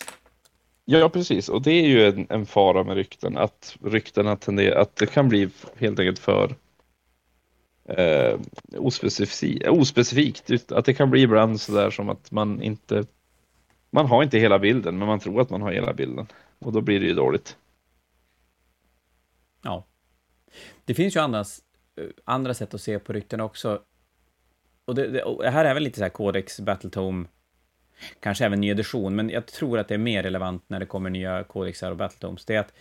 [0.84, 1.48] Ja, precis.
[1.48, 5.28] Och det är ju en, en fara med rykten, att ryktena tenderar, att det kan
[5.28, 6.54] bli helt enkelt för
[7.84, 8.40] eh,
[8.76, 10.72] ospecifikt, ospecifikt.
[10.72, 13.04] Att det kan bli ibland sådär som att man inte
[13.94, 16.26] man har inte hela bilden, men man tror att man har hela bilden.
[16.58, 17.56] Och då blir det ju dåligt.
[19.62, 19.84] Ja.
[20.84, 21.44] Det finns ju andra,
[22.24, 23.82] andra sätt att se på rykten också.
[24.84, 27.26] Och det, det, och här är väl lite så här Codex, Battletome,
[28.20, 31.10] kanske även ny edition, men jag tror att det är mer relevant när det kommer
[31.10, 32.44] nya kodexar och Battletomes.
[32.44, 32.72] Det är att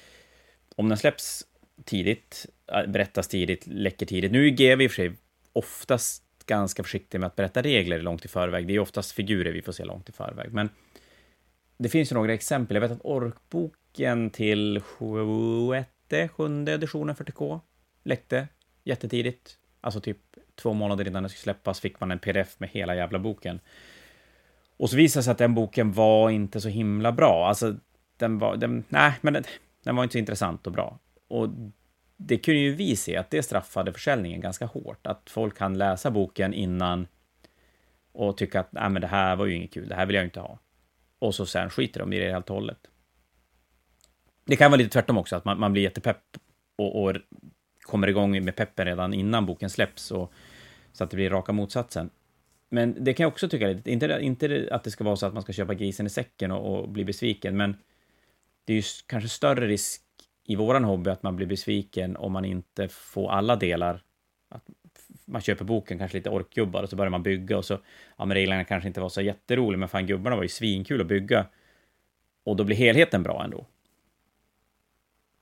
[0.75, 1.45] om den släpps
[1.85, 4.31] tidigt, äh, berättas tidigt, läcker tidigt.
[4.31, 5.13] Nu är GW i och för sig
[5.53, 8.67] oftast ganska försiktig med att berätta regler långt i förväg.
[8.67, 10.69] Det är oftast figurer vi får se långt i förväg, men
[11.77, 12.75] det finns ju några exempel.
[12.75, 17.59] Jag vet att orkboken till sjätte, sjunde editionen 40K
[18.03, 18.47] läckte
[18.83, 19.57] jättetidigt.
[19.81, 20.17] Alltså typ
[20.55, 23.59] två månader innan den skulle släppas fick man en pdf med hela jävla boken.
[24.81, 27.47] Och så visade det sig att den boken var inte så himla bra.
[27.47, 27.75] Alltså,
[28.17, 28.57] den var...
[28.57, 29.43] Den, nej, men den,
[29.83, 30.99] den var inte så intressant och bra.
[31.27, 31.49] Och
[32.17, 35.07] det kunde ju vi se att det straffade försäljningen ganska hårt.
[35.07, 37.07] Att folk kan läsa boken innan
[38.11, 40.25] och tycka att nej, men det här var ju inget kul, det här vill jag
[40.25, 40.59] inte ha.
[41.19, 42.87] Och så sen skiter de i det helt och hållet.
[44.45, 46.37] Det kan vara lite tvärtom också, att man, man blir jättepepp
[46.75, 47.15] och, och
[47.81, 50.33] kommer igång med peppen redan innan boken släpps, och,
[50.93, 52.09] så att det blir raka motsatsen.
[52.73, 55.33] Men det kan jag också tycka, lite, inte, inte att det ska vara så att
[55.33, 57.77] man ska köpa grisen i säcken och, och bli besviken, men
[58.65, 60.01] det är ju kanske större risk
[60.47, 64.03] i våran hobby att man blir besviken om man inte får alla delar.
[64.49, 64.63] Att
[65.25, 67.79] man köper boken, kanske lite orkgubbar, och så börjar man bygga och så,
[68.17, 71.07] ja men reglerna kanske inte var så jätteroliga, men fan gubbarna var ju svinkul att
[71.07, 71.45] bygga.
[72.43, 73.65] Och då blir helheten bra ändå.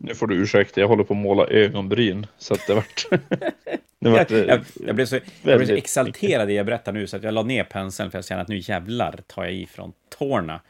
[0.01, 3.05] Nu får du ursäkta, jag håller på att måla ögonbryn, så att det vart...
[3.99, 7.07] det vart jag, jag, jag, blev så, jag blev så exalterad i jag berättar nu,
[7.07, 9.93] så att jag la ner penseln för jag känner att nu jävlar tar jag ifrån
[10.09, 10.61] tårna.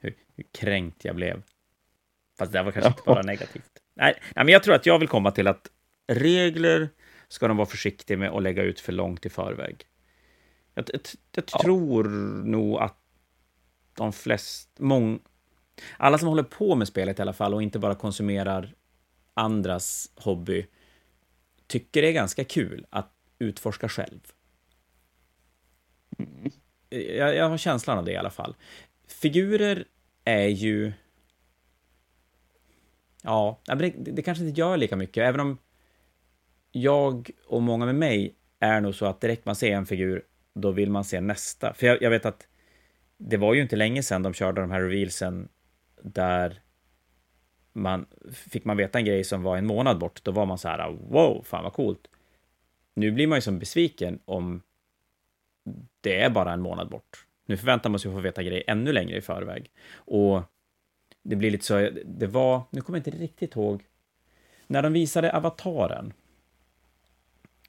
[0.00, 1.42] Hur, hur kränkt jag blev.
[2.38, 3.70] Fast det var kanske inte bara negativt.
[3.94, 5.70] Nej, nej, men jag tror att jag vill komma till att
[6.08, 6.88] regler
[7.28, 9.84] ska de vara försiktiga med att lägga ut för långt i förväg.
[10.74, 11.00] Jag, jag,
[11.32, 11.58] jag ja.
[11.62, 12.04] tror
[12.44, 12.98] nog att
[13.96, 14.82] de flesta,
[15.96, 18.74] alla som håller på med spelet i alla fall och inte bara konsumerar
[19.34, 20.66] andras hobby,
[21.66, 24.20] tycker det är ganska kul att utforska själv.
[26.18, 26.50] Mm.
[26.88, 28.54] Jag, jag har känslan av det i alla fall.
[29.08, 29.84] Figurer
[30.24, 30.92] är ju
[33.26, 35.58] Ja, det, det kanske inte gör lika mycket, även om
[36.72, 40.22] jag och många med mig är nog så att direkt man ser en figur,
[40.54, 41.74] då vill man se nästa.
[41.74, 42.46] För jag, jag vet att
[43.18, 45.48] det var ju inte länge sedan de körde de här revealsen
[46.02, 46.60] där
[47.72, 50.68] man fick man veta en grej som var en månad bort, då var man så
[50.68, 52.08] här wow, fan vad coolt.
[52.94, 54.62] Nu blir man ju som besviken om
[56.00, 57.26] det är bara en månad bort.
[57.46, 59.70] Nu förväntar man sig att få veta grejer ännu längre i förväg.
[59.94, 60.42] Och
[61.22, 63.84] det blir lite så, det var, nu kommer jag inte riktigt ihåg,
[64.66, 66.12] när de visade avataren,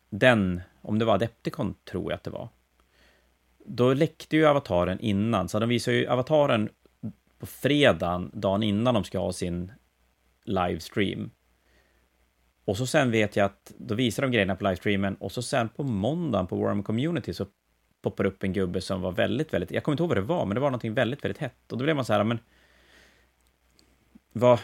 [0.09, 2.49] den, om det var Adepticon tror jag att det var,
[3.65, 6.69] då läckte ju avataren innan, så de visade ju avataren
[7.40, 9.72] på fredagen, dagen innan de ska ha sin
[10.44, 11.32] livestream.
[12.66, 15.70] Och så sen vet jag att då visar de grejerna på livestreamen och så sen
[15.70, 17.46] på måndagen på Warhammer Community så
[18.02, 20.46] poppar upp en gubbe som var väldigt, väldigt, jag kommer inte ihåg vad det var,
[20.46, 21.72] men det var någonting väldigt, väldigt hett.
[21.72, 22.40] Och då blev man så här, men
[24.34, 24.60] vad,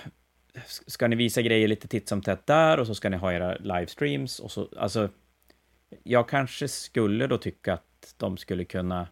[0.66, 3.56] ska ni visa grejer lite titt som tätt där och så ska ni ha era
[3.56, 5.10] livestreams och så, alltså,
[6.04, 9.08] jag kanske skulle då tycka att de skulle kunna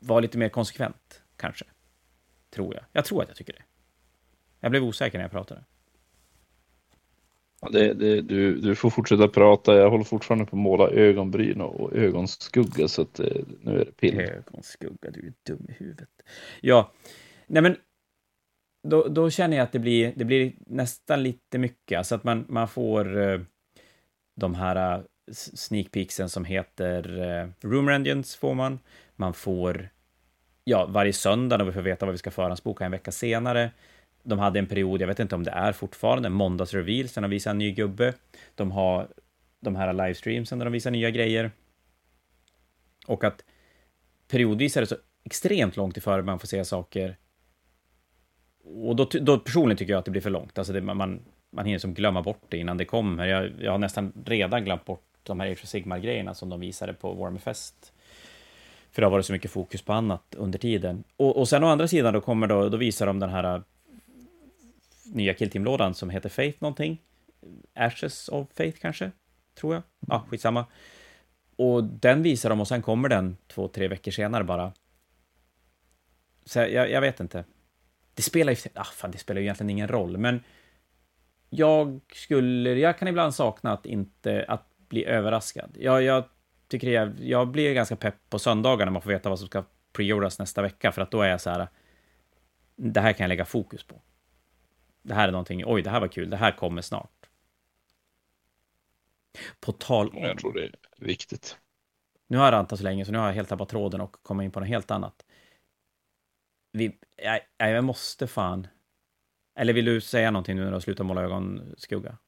[0.00, 1.64] vara lite mer konsekvent, kanske.
[2.50, 2.84] Tror jag.
[2.92, 3.62] Jag tror att jag tycker det.
[4.60, 5.64] Jag blev osäker när jag pratade.
[7.60, 9.76] Ja, det, det, du, du får fortsätta prata.
[9.76, 13.26] Jag håller fortfarande på att måla ögonbryn och ögonskugga så att eh,
[13.60, 14.20] nu är det pill.
[14.20, 16.08] Ögonskugga, du är dum i huvudet.
[16.60, 16.92] Ja,
[17.50, 17.76] Nej, men
[18.88, 22.44] då, då känner jag att det blir, det blir nästan lite mycket, alltså att man,
[22.48, 23.40] man får uh,
[24.36, 28.78] de här sneakpeaksen som heter eh, Room Engines får man.
[29.16, 29.88] Man får,
[30.64, 33.70] ja, varje söndag när vi får veta vad vi ska förhandsboka en vecka senare.
[34.22, 37.50] De hade en period, jag vet inte om det är fortfarande, måndagsreveal, sen de visar
[37.50, 38.14] en ny gubbe.
[38.54, 39.08] De har
[39.60, 41.50] de här livestreamsen där de visar nya grejer.
[43.06, 43.44] Och att
[44.28, 47.16] periodvis är det så extremt långt i förväg man får se saker
[48.64, 50.58] och då, då personligen tycker jag att det blir för långt.
[50.58, 53.26] Alltså det, man, man hinner som glömma bort det innan det kommer.
[53.26, 56.94] Jag, jag har nästan redan glömt bort de här Age of Sigmar-grejerna som de visade
[56.94, 57.92] på Warmfest.
[58.90, 61.04] För det har varit så mycket fokus på annat under tiden.
[61.16, 63.62] Och, och sen å andra sidan då kommer då, då visar de den här äh,
[65.04, 66.98] nya Killteam-lådan som heter Faith någonting.
[67.74, 69.10] Ashes of Faith kanske,
[69.54, 69.82] tror jag.
[70.08, 70.66] Ja, skitsamma.
[71.56, 74.72] Och den visar de och sen kommer den två, tre veckor senare bara.
[76.44, 77.44] Så jag, jag vet inte
[78.20, 80.44] det spelar ju, ah, fan, det spelar ju egentligen ingen roll, men
[81.50, 85.76] jag skulle, jag kan ibland sakna att inte, att bli överraskad.
[85.80, 86.24] Jag, jag
[86.68, 89.64] tycker jag, jag blir ganska pepp på söndagar när man får veta vad som ska
[89.92, 91.68] preordras nästa vecka, för att då är jag så här,
[92.76, 94.02] det här kan jag lägga fokus på.
[95.02, 97.26] Det här är någonting, oj, det här var kul, det här kommer snart.
[99.60, 100.22] På tal om...
[100.22, 101.58] Jag tror det är viktigt.
[102.26, 104.44] Nu har jag rantat så länge, så nu har jag helt tappat tråden och kommit
[104.44, 105.24] in på något helt annat
[106.72, 106.98] vi,
[107.58, 108.66] jag, jag måste fan...
[109.54, 112.18] Eller vill du säga någonting nu när du har slutat måla ögonskugga?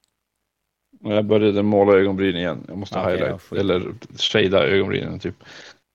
[1.03, 2.64] Jag började måla ögonbryn igen.
[2.68, 5.34] Jag måste okay, highlight, ja, eller shada ögonbrynen typ.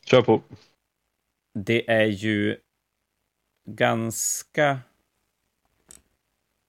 [0.06, 0.42] Kör på.
[1.54, 2.58] Det är ju
[3.70, 4.80] ganska...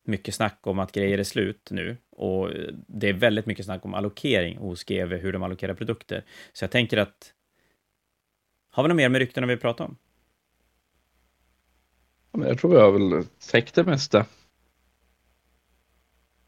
[0.05, 2.51] mycket snack om att grejer är slut nu och
[2.87, 6.25] det är väldigt mycket snack om allokering hos GV, hur de allokerar produkter.
[6.53, 7.35] Så jag tänker att
[8.71, 9.97] har vi något mer med ryktena vi pratar om?
[12.33, 14.27] Jag tror vi har väl täckt det mesta.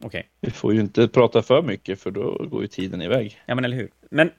[0.03, 0.23] Okay.
[0.41, 3.41] Vi får ju inte prata för mycket för då går ju tiden iväg.
[3.47, 3.91] Ja, men eller hur.
[4.11, 4.31] Men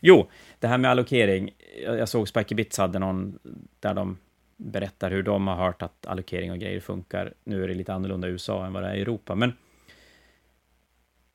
[0.00, 1.50] jo, det här med allokering.
[1.82, 3.38] Jag såg Spiky Bits hade någon
[3.80, 4.18] där de
[4.56, 7.34] berättar hur de har hört att allokering och grejer funkar.
[7.44, 9.52] Nu är det lite annorlunda i USA än vad det är i Europa, men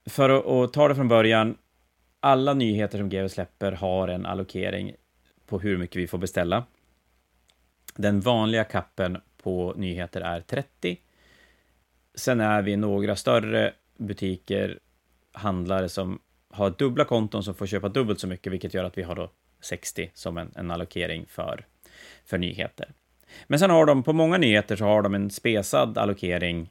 [0.10, 1.58] för att, att ta det från början.
[2.20, 4.94] Alla nyheter som GW släpper har en allokering
[5.46, 6.64] på hur mycket vi får beställa.
[7.96, 10.98] Den vanliga kappen på nyheter är 30.
[12.20, 14.80] Sen är vi några större butiker,
[15.32, 16.20] handlare som
[16.52, 19.32] har dubbla konton som får köpa dubbelt så mycket, vilket gör att vi har då
[19.62, 21.66] 60 som en, en allokering för,
[22.26, 22.94] för nyheter.
[23.48, 26.70] Men sen har de, på många nyheter så har de en spesad allokering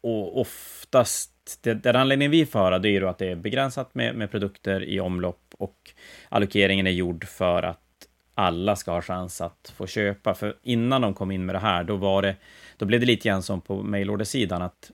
[0.00, 3.94] och oftast, det, den anledningen vi får höra, det är ju att det är begränsat
[3.94, 5.90] med, med produkter i omlopp och
[6.28, 7.80] allokeringen är gjord för att
[8.34, 10.34] alla ska ha chans att få köpa.
[10.34, 12.36] För innan de kom in med det här, då var det,
[12.76, 14.90] då blev det lite grann som på mailordersidan att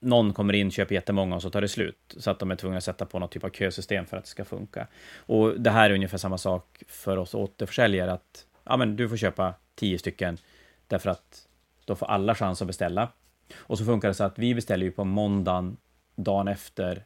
[0.00, 2.14] någon kommer in, köper jättemånga och så tar det slut.
[2.16, 4.30] Så att de är tvungna att sätta på något typ av kösystem för att det
[4.30, 4.86] ska funka.
[5.16, 9.16] Och det här är ungefär samma sak för oss återförsäljare, att ja, men du får
[9.16, 10.38] köpa tio stycken,
[10.86, 11.48] därför att
[11.84, 13.08] då får alla chans att beställa.
[13.56, 15.76] Och så funkar det så att vi beställer ju på måndagen,
[16.16, 17.04] dagen efter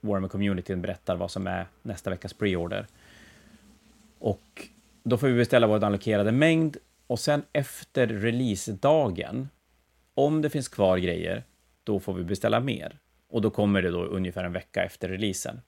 [0.00, 2.86] Warmer Communityn berättar vad som är nästa veckas preorder.
[4.18, 4.68] Och
[5.02, 6.76] då får vi beställa vår allokerade mängd
[7.06, 9.48] och sen efter releasedagen,
[10.14, 11.44] om det finns kvar grejer,
[11.84, 12.98] då får vi beställa mer.
[13.28, 15.60] Och då kommer det då ungefär en vecka efter releasen.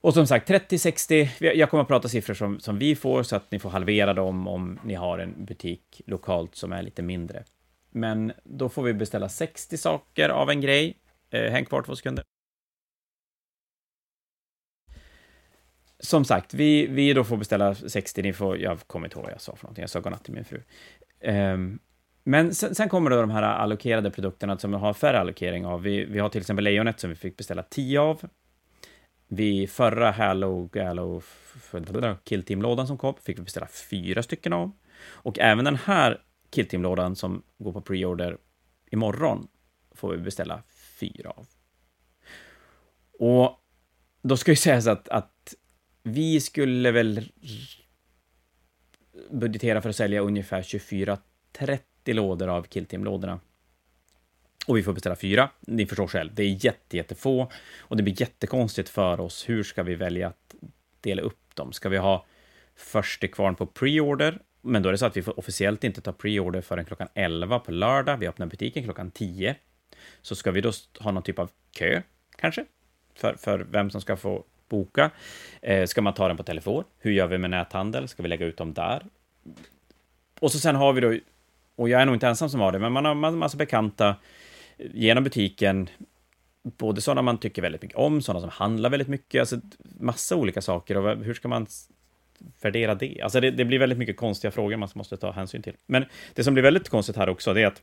[0.00, 3.50] Och som sagt, 30-60, jag kommer att prata siffror som, som vi får, så att
[3.50, 7.44] ni får halvera dem om ni har en butik lokalt som är lite mindre.
[7.90, 10.96] Men då får vi beställa 60 saker av en grej.
[11.30, 12.24] Eh, häng kvar två sekunder.
[16.04, 19.32] Som sagt, vi, vi då får beställa 60, ni får, jag kommer inte ihåg vad
[19.32, 20.62] jag sa för någonting, jag sa godnatt till min fru.
[21.20, 21.78] Um,
[22.24, 25.82] men sen, sen, kommer då de här allokerade produkterna som vi har färre allokering av.
[25.82, 28.20] Vi, vi har till exempel lejonet som vi fick beställa 10 av.
[29.28, 31.22] Vid förra Halo, Halo
[32.24, 34.72] Killteam-lådan som kom fick vi beställa fyra stycken av.
[35.06, 38.38] Och även den här Killteam-lådan som går på preorder
[38.90, 39.48] imorgon
[39.94, 40.62] får vi beställa
[41.00, 41.46] fyra av.
[43.18, 43.60] Och
[44.22, 45.33] då ska ju sägas att, att
[46.06, 47.30] vi skulle väl
[49.30, 53.40] budgetera för att sälja ungefär 24-30 lådor av Killteam-lådorna.
[54.66, 55.50] Och vi får beställa fyra.
[55.60, 57.50] Ni förstår själv, det är jätte, jättefå.
[57.78, 59.48] Och det blir jättekonstigt för oss.
[59.48, 60.54] Hur ska vi välja att
[61.00, 61.72] dela upp dem?
[61.72, 62.26] Ska vi ha
[62.76, 64.38] först till kvarn på preorder?
[64.60, 67.58] Men då är det så att vi får officiellt inte ta preorder förrän klockan 11
[67.58, 68.16] på lördag.
[68.16, 69.56] Vi öppnar butiken klockan 10.
[70.22, 72.02] Så ska vi då ha någon typ av kö,
[72.36, 72.64] kanske?
[73.14, 75.10] För, för vem som ska få boka.
[75.62, 76.84] Eh, ska man ta den på telefon?
[76.98, 78.08] Hur gör vi med näthandel?
[78.08, 79.06] Ska vi lägga ut dem där?
[80.40, 81.18] Och så sen har vi då,
[81.76, 84.16] och jag är nog inte ensam som har det, men man har massa bekanta
[84.78, 85.88] eh, genom butiken,
[86.62, 89.60] både sådana man tycker väldigt mycket om, sådana som handlar väldigt mycket, alltså
[90.00, 90.96] massa olika saker.
[90.96, 91.66] Och hur ska man
[92.60, 93.20] värdera det?
[93.22, 95.76] Alltså det, det blir väldigt mycket konstiga frågor man måste ta hänsyn till.
[95.86, 96.04] Men
[96.34, 97.82] det som blir väldigt konstigt här också, det är att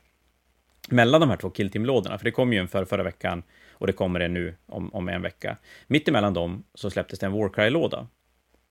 [0.88, 3.42] mellan de här två killteamlådorna, för det kom ju en för förra veckan
[3.82, 5.56] och det kommer en nu om, om en vecka.
[5.86, 8.06] Mitt emellan dem så släpptes det en Warcry-låda.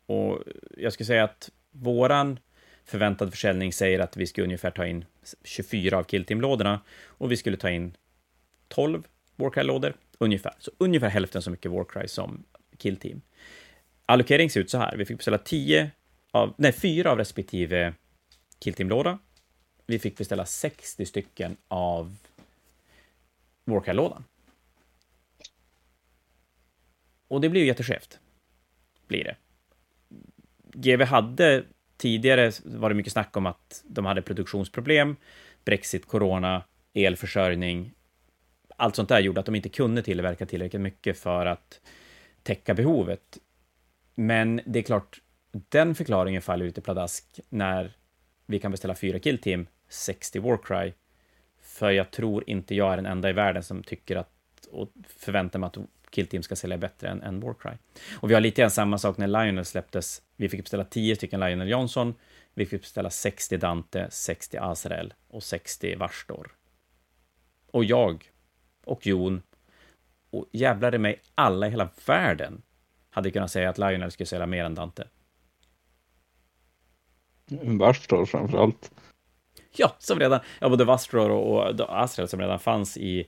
[0.06, 0.40] Och
[0.78, 2.40] jag skulle säga att våran
[2.86, 5.06] förväntad försäljning säger att vi ska ungefär ta in
[5.44, 7.98] 24 av killteam-lådorna och vi skulle ta in
[8.68, 9.04] 12
[9.36, 10.54] Warcry-lådor, ungefär.
[10.60, 12.44] Så ungefär hälften så mycket Warcry som
[12.78, 13.22] killteam.
[14.06, 14.98] Allokering ser ut så här.
[14.98, 15.92] Vi fick beställa 10
[16.32, 17.94] av, nej, 4 av respektive
[18.60, 19.20] killteam-låda.
[19.86, 22.16] Vi fick beställa 60 stycken av
[23.66, 24.24] Warcry-lådan.
[27.32, 28.20] Och det blir ju jätteskevt.
[29.08, 29.36] Blir det.
[30.74, 31.64] GV hade
[31.98, 35.16] tidigare var det mycket snack om att de hade produktionsproblem,
[35.66, 36.64] Brexit, corona,
[36.94, 37.92] elförsörjning.
[38.78, 41.82] Allt sånt där gjorde att de inte kunde tillverka tillräckligt mycket för att
[42.44, 43.38] täcka behovet.
[44.16, 45.22] Men det är klart,
[45.52, 47.94] den förklaringen faller lite pladask när
[48.46, 50.94] vi kan beställa fyra killteam, 60 Warcry.
[51.62, 54.30] För jag tror inte jag är den enda i världen som tycker att
[54.72, 55.78] och förväntar mig att
[56.12, 57.72] Killteam ska sälja bättre än, än Warcry.
[58.20, 60.22] Och vi har lite grann samma sak när Lionel släpptes.
[60.36, 62.16] Vi fick beställa 10 stycken Lionel Johnson,
[62.54, 66.52] vi fick beställa 60 Dante, 60 Azrael och 60 Varstor.
[67.72, 68.32] Och jag
[68.86, 69.42] och Jon
[70.30, 72.62] och jävlar i mig, alla i hela världen
[73.10, 75.08] hade kunnat säga att Lionel skulle sälja mer än Dante.
[77.62, 78.92] Varstor framför allt.
[79.72, 83.28] Ja, som redan, ja, både Vastror och, och Asriel som redan fanns i,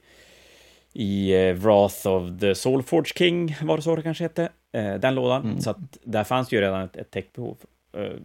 [0.94, 5.16] i uh, Wrath of the Soulforge King, var det så det kanske hette, uh, den
[5.16, 5.44] lådan.
[5.44, 5.62] Mm.
[5.62, 7.58] Så att där fanns ju redan ett, ett techbehov.
[7.98, 8.18] Uh,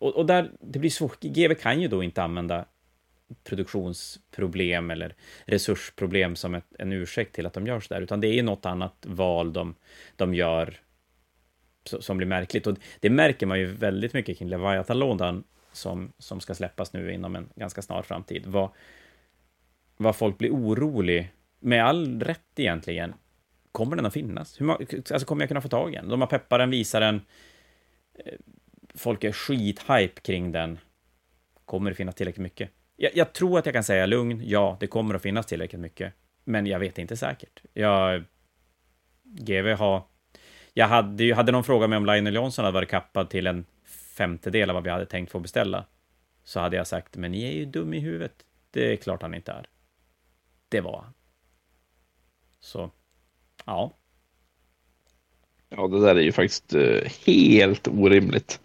[0.00, 2.64] och, och, där, det blir svårt, GW kan ju då inte använda
[3.44, 8.28] produktionsproblem eller resursproblem som ett, en ursäkt till att de gör så där, utan det
[8.28, 9.74] är ju något annat val de,
[10.16, 10.80] de gör
[11.84, 12.66] som blir märkligt.
[12.66, 17.36] Och det märker man ju väldigt mycket kring Leviathan-lådan som, som ska släppas nu inom
[17.36, 18.46] en ganska snar framtid.
[18.46, 18.70] Vad,
[19.96, 23.14] vad folk blir orolig, med all rätt egentligen,
[23.72, 24.60] kommer den att finnas?
[24.60, 26.08] Hur, alltså kommer jag kunna få tag i den?
[26.08, 27.20] De har peppat den, visar den,
[28.14, 28.32] eh,
[28.94, 30.78] folk är skithype kring den.
[31.64, 32.70] Kommer det finnas tillräckligt mycket?
[32.96, 36.14] Jag, jag, tror att jag kan säga lugn, ja, det kommer att finnas tillräckligt mycket.
[36.44, 37.62] Men jag vet inte säkert.
[37.72, 38.24] Jag...
[39.22, 40.02] GV har...
[40.72, 43.64] Jag hade ju, hade någon frågat mig om Lionel Johnson hade varit kappad till en
[44.16, 45.84] femtedel av vad vi hade tänkt få beställa.
[46.44, 48.44] Så hade jag sagt, men ni är ju dum i huvudet.
[48.70, 49.68] Det är klart han inte är.
[50.68, 51.12] Det var han.
[52.60, 52.90] Så,
[53.66, 53.94] ja.
[55.68, 58.60] Ja, det där är ju faktiskt uh, helt orimligt.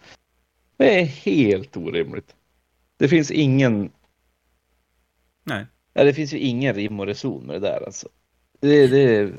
[0.76, 2.36] Det är helt orimligt.
[2.96, 3.90] Det finns ingen
[5.44, 5.66] Nej.
[5.92, 8.08] Ja, det finns ju ingen rim och reson med det där alltså.
[8.60, 9.32] Det, det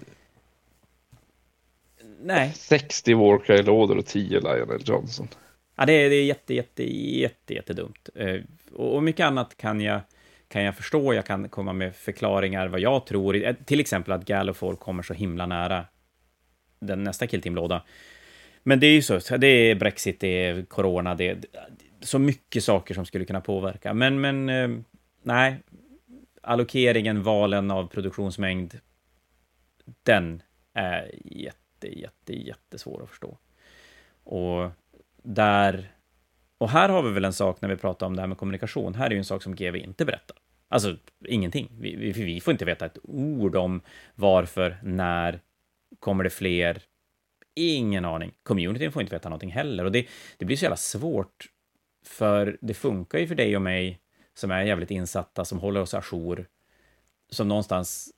[2.21, 2.53] Nej.
[2.55, 5.27] 60 Warcry-lådor och 10 Lionel Johnson.
[5.75, 6.83] Ja, det är, det är jätte, jätte,
[7.19, 8.09] jätte, jättedumt.
[8.15, 8.41] Eh,
[8.73, 10.01] och mycket annat kan jag,
[10.55, 11.13] kan jag förstå.
[11.13, 13.35] Jag kan komma med förklaringar vad jag tror.
[13.35, 15.85] Eh, till exempel att Gallifall kommer så himla nära
[16.79, 17.83] den nästa killteam-låda.
[18.63, 21.37] Men det är ju så, det är Brexit, det är Corona, det är
[22.01, 23.93] så mycket saker som skulle kunna påverka.
[23.93, 24.69] Men, men eh,
[25.23, 25.57] nej,
[26.41, 28.79] allokeringen, valen av produktionsmängd,
[30.03, 30.41] den
[30.73, 33.37] är jätte, jätte, jättesvår att förstå.
[34.23, 34.71] Och
[35.23, 35.91] där...
[36.57, 38.95] Och här har vi väl en sak när vi pratar om det här med kommunikation.
[38.95, 40.37] Här är ju en sak som GV inte berättar.
[40.69, 40.97] Alltså
[41.27, 41.71] ingenting.
[41.79, 43.81] Vi, vi, vi får inte veta ett ord om
[44.15, 45.39] varför, när,
[45.99, 46.81] kommer det fler?
[47.55, 48.31] Ingen aning.
[48.43, 49.85] Communityn får inte veta någonting heller.
[49.85, 50.07] Och det,
[50.37, 51.45] det blir så jävla svårt.
[52.05, 53.99] För det funkar ju för dig och mig
[54.33, 56.47] som är jävligt insatta, som håller oss ajour,
[57.29, 58.13] som någonstans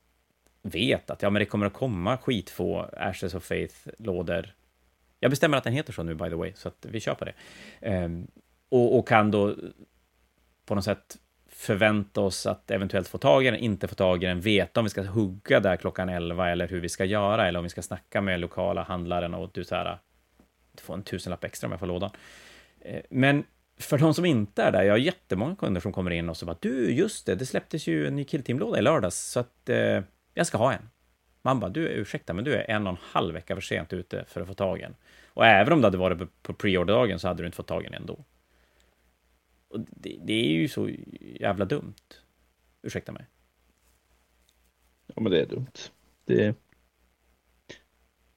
[0.62, 4.54] vet att ja, men det kommer att komma skitfå Ashes of Faith-lådor.
[5.20, 7.26] Jag bestämmer att den heter så nu, by the way, så att vi kör på
[7.26, 7.34] det.
[8.06, 8.28] Um,
[8.70, 9.56] och, och, kan då
[10.66, 11.18] på något sätt
[11.58, 14.84] förvänta oss att eventuellt få tag i den, inte få tag i den, veta om
[14.84, 17.82] vi ska hugga där klockan 11 eller hur vi ska göra, eller om vi ska
[17.82, 19.98] snacka med lokala handlaren och du så här,
[20.82, 22.10] får en tusenlapp extra om jag får lådan.
[22.82, 23.44] Eh, men
[23.80, 26.46] för de som inte är där, jag har jättemånga kunder som kommer in och så
[26.46, 30.02] bara du, just det, det släpptes ju en ny killteam-låda i lördags, så att eh,
[30.34, 30.90] jag ska ha en.
[31.42, 34.26] Man bara, du, ursäkta, men du är en och en halv vecka för sent ute
[34.28, 34.96] för att få tag i en.
[35.28, 37.88] Och även om det hade varit på preorderdagen så hade du inte fått tag i
[37.88, 38.26] en ändå.
[39.68, 40.90] Och det, det, är ju så
[41.20, 41.96] jävla dumt.
[42.82, 43.26] Ursäkta mig.
[45.08, 45.92] Ja, men det är dumt.
[46.26, 46.56] Det...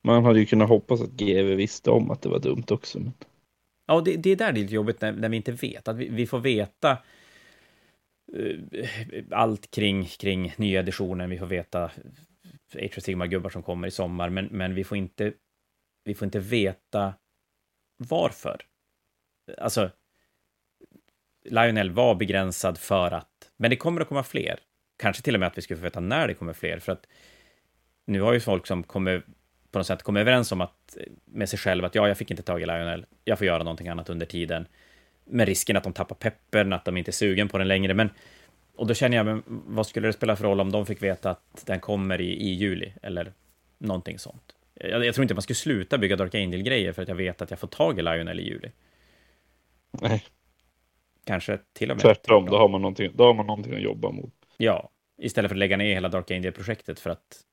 [0.02, 3.00] Man hade ju kunnat hoppas att GV visste om att det var dumt också.
[3.00, 3.12] Men...
[3.86, 5.88] Ja, det, det är där det är lite jobbigt när, när vi inte vet.
[5.88, 6.98] Att vi, vi får veta
[8.36, 8.60] uh,
[9.30, 11.30] allt kring, kring nya editionen.
[11.30, 11.90] Vi får veta
[12.74, 15.32] Age Sigma-gubbar som kommer i sommar, men, men vi, får inte,
[16.04, 17.14] vi får inte veta
[17.96, 18.62] varför.
[19.58, 19.90] Alltså,
[21.45, 24.59] Lionel var begränsad för att, men det kommer att komma fler.
[24.97, 27.07] Kanske till och med att vi skulle få veta när det kommer fler, för att
[28.07, 29.22] nu har ju folk som kommer
[29.70, 32.43] på något sätt kommer överens om att, med sig själv att ja, jag fick inte
[32.43, 34.66] tag i Lionel, jag får göra någonting annat under tiden.
[35.24, 37.95] Med risken att de tappar peppern, att de inte är sugen på den längre.
[37.95, 38.11] Men,
[38.76, 41.30] och då känner jag, men vad skulle det spela för roll om de fick veta
[41.30, 43.32] att den kommer i, i juli, eller
[43.78, 44.55] någonting sånt?
[44.74, 47.51] Jag, jag tror inte man skulle sluta bygga Dark Angel-grejer för att jag vet att
[47.51, 48.70] jag får tag i Lionel i juli.
[49.91, 50.24] Nej.
[51.30, 52.02] Kanske till och med.
[52.02, 54.34] Tvärtom, då har, man någonting, då har man någonting att jobba mot.
[54.56, 57.44] Ja, istället för att lägga ner hela Dark Angel-projektet för att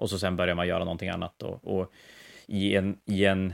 [0.00, 1.92] och så sen börjar man göra någonting annat och, och
[2.46, 3.52] i en, i en,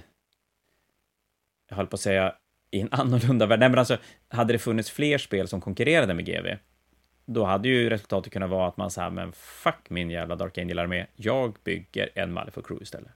[1.69, 2.35] jag höll på att säga,
[2.71, 3.61] i en annorlunda värld.
[3.61, 6.57] Nej, men alltså, hade det funnits fler spel som konkurrerade med GV,
[7.25, 11.07] då hade ju resultatet kunnat vara att man sa, men fuck min jävla Dark Angel-armé,
[11.17, 13.13] jag bygger en Malifaux Crew istället.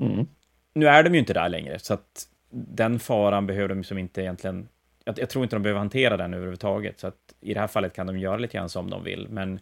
[0.00, 0.26] Mm.
[0.72, 4.22] Nu är de ju inte där längre, så att den faran behöver de som inte
[4.22, 4.68] egentligen...
[5.04, 7.92] Jag, jag, tror inte de behöver hantera den överhuvudtaget, så att i det här fallet
[7.92, 9.60] kan de göra lite grann som de vill, men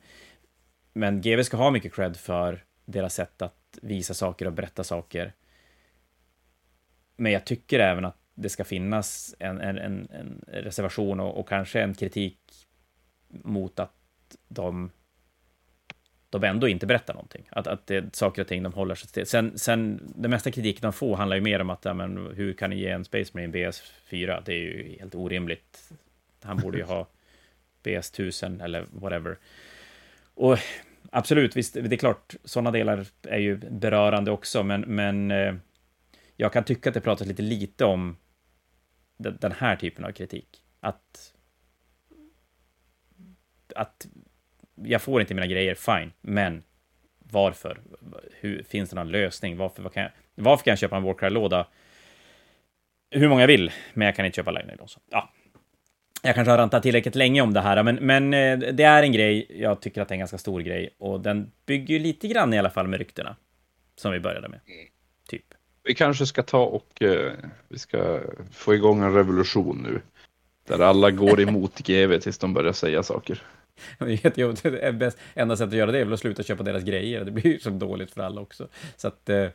[0.94, 5.32] men GV ska ha mycket cred för deras sätt att visa saker och berätta saker.
[7.16, 11.48] Men jag tycker även att det ska finnas en, en, en, en reservation och, och,
[11.48, 12.38] kanske en kritik
[13.28, 14.90] mot att de,
[16.38, 17.48] de ändå inte berättar någonting.
[17.50, 19.26] Att, att det, saker och ting de håller sig till.
[19.26, 22.52] Sen, sen, den mesta kritiken de får handlar ju mer om att, ja, men, hur
[22.52, 24.42] kan ni ge en Space Marine BS4?
[24.44, 25.90] Det är ju helt orimligt.
[26.42, 27.08] Han borde ju ha
[27.82, 29.38] BS1000 eller whatever.
[30.34, 30.58] Och
[31.10, 35.54] absolut, visst, det är klart, sådana delar är ju berörande också, men, men eh,
[36.36, 38.16] jag kan tycka att det pratas lite lite om
[39.16, 40.64] den här typen av kritik.
[40.80, 41.34] Att,
[43.74, 44.06] att
[44.74, 46.62] jag får inte mina grejer, fine, men
[47.18, 47.80] varför?
[48.40, 49.56] Hur, finns det någon lösning?
[49.56, 51.66] Varför, vad kan jag, varför kan jag köpa en Warcry-låda
[53.14, 55.02] hur många jag vill, men jag kan inte köpa Lightning Lawson?
[55.10, 55.30] Ja.
[56.22, 59.12] Jag kanske har rantat tillräckligt länge om det här, men, men eh, det är en
[59.12, 62.28] grej, jag tycker att det är en ganska stor grej, och den bygger ju lite
[62.28, 63.36] grann i alla fall med ryktena,
[63.96, 64.60] som vi började med.
[65.28, 65.44] Typ.
[65.82, 67.32] Vi kanske ska ta och uh,
[67.68, 68.20] vi ska
[68.52, 70.00] få igång en revolution nu.
[70.66, 73.42] Där alla går emot GV tills de börjar säga saker.
[73.98, 74.24] Det
[74.82, 77.24] är bäst, enda sättet att göra det är väl att sluta köpa deras grejer.
[77.24, 78.68] Det blir ju så dåligt för alla också.
[78.96, 79.48] Så att eh,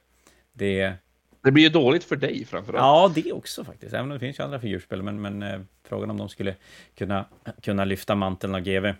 [0.53, 0.93] det...
[1.41, 3.15] Det blir ju dåligt för dig framförallt.
[3.15, 3.93] Ja, det också faktiskt.
[3.93, 5.03] Även om det finns ju andra figurspel.
[5.03, 6.55] Men, men eh, frågan om de skulle
[6.95, 7.25] kunna,
[7.61, 8.93] kunna lyfta manteln av GV.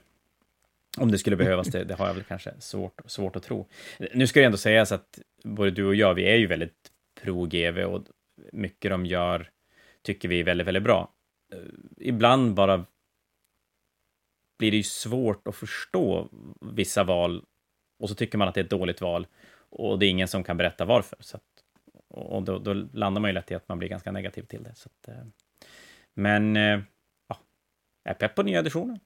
[0.98, 3.68] Om det skulle behövas, det, det har jag väl kanske svårt, svårt att tro.
[4.14, 6.92] Nu ska det ändå sägas att både du och jag, vi är ju väldigt
[7.22, 8.04] pro-GV och
[8.52, 9.50] mycket de gör
[10.02, 11.12] tycker vi är väldigt, väldigt bra.
[11.54, 11.60] Eh,
[11.98, 12.86] ibland bara
[14.60, 16.30] blir det ju svårt att förstå
[16.62, 17.46] vissa val
[18.00, 19.28] och så tycker man att det är ett dåligt val
[19.70, 21.18] och det är ingen som kan berätta varför.
[21.20, 21.44] Så att,
[22.08, 24.76] och då, då, landar man ju lätt i att man blir ganska negativ till det.
[24.76, 25.24] Så att, eh,
[26.16, 26.80] men, eh,
[27.28, 27.38] ja,
[28.04, 29.00] är pepp på nya editionen.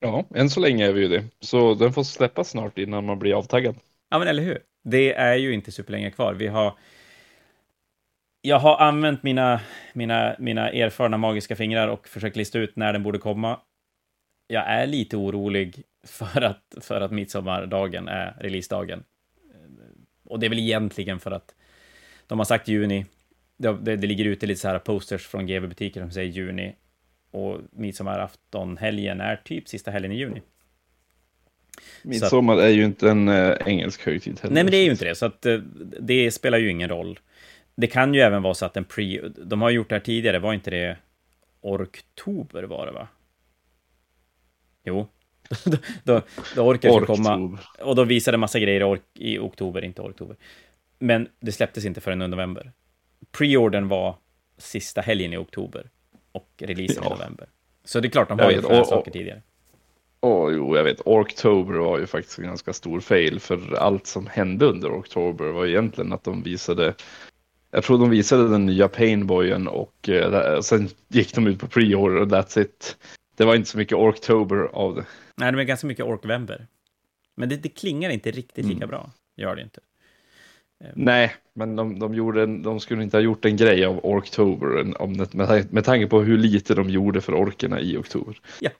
[0.00, 1.24] Ja, än så länge är vi ju det.
[1.40, 3.76] Så den får släppas snart innan man blir avtaggad.
[4.08, 4.62] Ja, men eller hur?
[4.84, 6.34] Det är ju inte superlänge kvar.
[6.34, 6.78] Vi har
[8.46, 9.60] jag har använt mina,
[9.92, 13.60] mina, mina erfarna magiska fingrar och försökt lista ut när den borde komma.
[14.46, 19.04] Jag är lite orolig för att, för att midsommardagen är releasedagen.
[20.24, 21.54] Och det är väl egentligen för att
[22.26, 23.06] de har sagt juni.
[23.56, 26.74] Det, det, det ligger ute lite så här posters från GV-butiker som säger juni.
[27.30, 30.42] Och midsommaraftonhelgen är typ sista helgen i juni.
[32.02, 34.54] Midsommar är ju inte en äh, engelsk högtid heller.
[34.54, 35.58] Nej, men det är ju inte det, så att, äh,
[36.00, 37.18] det spelar ju ingen roll.
[37.76, 39.28] Det kan ju även vara så att en pre...
[39.28, 40.96] De har gjort det här tidigare, var inte det
[41.60, 43.08] Orktober var det va?
[44.84, 45.08] Jo.
[45.64, 46.22] då, då,
[46.56, 47.58] då orkar komma.
[47.80, 50.36] Och då visade massa grejer i, ork, i oktober, inte oktober.
[50.98, 52.72] Men det släpptes inte förrän i november.
[53.38, 54.16] Preordern var
[54.58, 55.90] sista helgen i oktober
[56.32, 57.10] och releasen ja.
[57.10, 57.48] i november.
[57.84, 59.42] Så det är klart, de har ju flera saker tidigare.
[60.20, 61.00] Åh, oh, jo, jag vet.
[61.04, 65.66] Orktober var ju faktiskt en ganska stor fail, för allt som hände under Oktober var
[65.66, 66.94] egentligen att de visade
[67.70, 72.20] jag tror de visade den nya Painboyen och eh, sen gick de ut på pre-order
[72.20, 72.96] och that's it.
[73.36, 75.04] Det var inte så mycket Orktober av det.
[75.36, 76.66] Nej, det var ganska mycket Orkvember.
[77.34, 78.88] Men det, det klingar inte riktigt lika mm.
[78.88, 79.10] bra.
[79.36, 79.80] Gör det inte.
[80.84, 80.92] Ehm.
[80.94, 85.16] Nej, men de, de, gjorde de skulle inte ha gjort en grej av Orktober om
[85.16, 88.40] det, med, med tanke på hur lite de gjorde för orkerna i oktober.
[88.60, 88.70] Ja.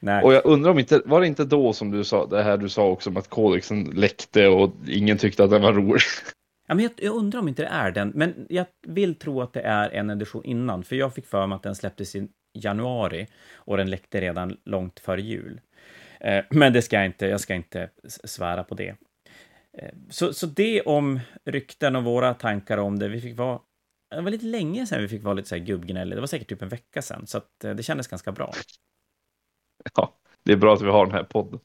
[0.00, 0.24] Nej.
[0.24, 2.68] Och jag undrar om inte, var det inte då som du sa, det här du
[2.68, 6.00] sa också om att kodexen läckte och ingen tyckte att den var rolig?
[6.72, 9.52] Ja, men jag, jag, undrar om inte det är den, men jag vill tro att
[9.52, 13.26] det är en edition innan, för jag fick för mig att den släpptes i januari
[13.54, 15.60] och den läckte redan långt före jul.
[16.20, 18.88] Eh, men det ska jag inte, jag ska inte svära på det.
[19.78, 23.08] Eh, så, så det om rykten och våra tankar om det.
[23.08, 23.60] Vi fick vara,
[24.10, 26.16] det var lite länge sedan vi fick vara lite så här gubbgnällig.
[26.16, 28.52] Det var säkert typ en vecka sedan, så att, eh, det kändes ganska bra.
[29.94, 31.60] Ja, det är bra att vi har den här podden.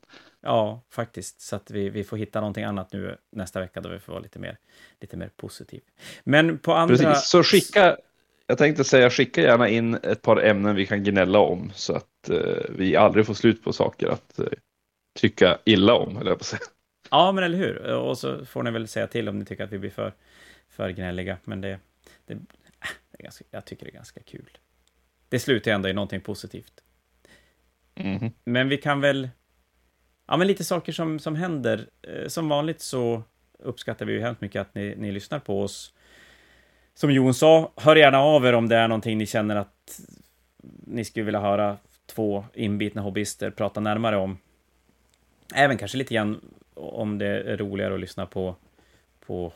[0.48, 1.42] Ja, faktiskt.
[1.42, 4.24] Så att vi, vi får hitta någonting annat nu nästa vecka då vi får vara
[4.24, 4.58] lite mer,
[5.02, 5.82] lite mer positiv.
[6.24, 6.98] Men på andra...
[6.98, 7.98] Precis, så skicka,
[8.48, 12.30] jag tänkte säga skicka gärna in ett par ämnen vi kan gnälla om så att
[12.30, 14.46] eh, vi aldrig får slut på saker att eh,
[15.20, 16.62] tycka illa om, eller jag på säga.
[17.12, 17.94] Ja, men eller hur?
[17.94, 20.14] Och så får ni väl säga till om ni tycker att vi blir för,
[20.70, 21.38] för gnälliga.
[21.44, 21.80] Men det,
[22.26, 22.40] det, äh,
[23.12, 24.58] det är ganska, jag tycker det är ganska kul.
[25.30, 26.84] Det slutar ändå i någonting positivt.
[27.96, 28.32] Mm.
[28.44, 29.30] Men vi kan väl
[30.28, 31.88] ja, men lite saker som, som händer.
[32.02, 33.24] Eh, som vanligt så
[33.60, 35.94] uppskattar vi ju hemskt mycket att ni, ni lyssnar på oss.
[36.94, 40.02] Som Jon sa, hör gärna av er om det är någonting ni känner att
[40.86, 44.38] ni skulle vilja höra två inbitna hobbyister prata närmare om.
[45.56, 46.42] Även kanske lite grann
[46.74, 48.56] om det är roligare att lyssna på,
[49.26, 49.54] på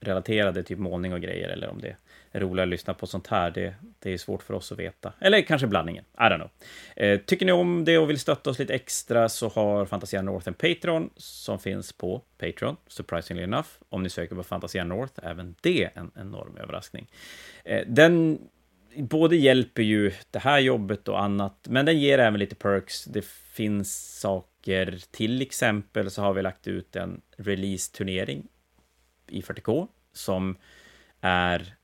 [0.00, 1.96] relaterade, typ målning och grejer, eller om det
[2.32, 5.12] är roligare att lyssna på sånt här, det, det är svårt för oss att veta.
[5.18, 6.50] Eller kanske blandningen, I don't know.
[6.96, 10.48] Eh, tycker ni om det och vill stötta oss lite extra så har Fantasia North
[10.48, 13.68] en Patreon som finns på Patreon, surprisingly enough.
[13.88, 17.10] Om ni söker på Fantasia North, även det en enorm överraskning.
[17.64, 18.38] Eh, den
[18.96, 23.04] både hjälper ju det här jobbet och annat, men den ger även lite perks.
[23.04, 28.48] Det finns saker, till exempel så har vi lagt ut en release-turnering
[29.30, 30.56] i 40K som
[31.20, 31.74] är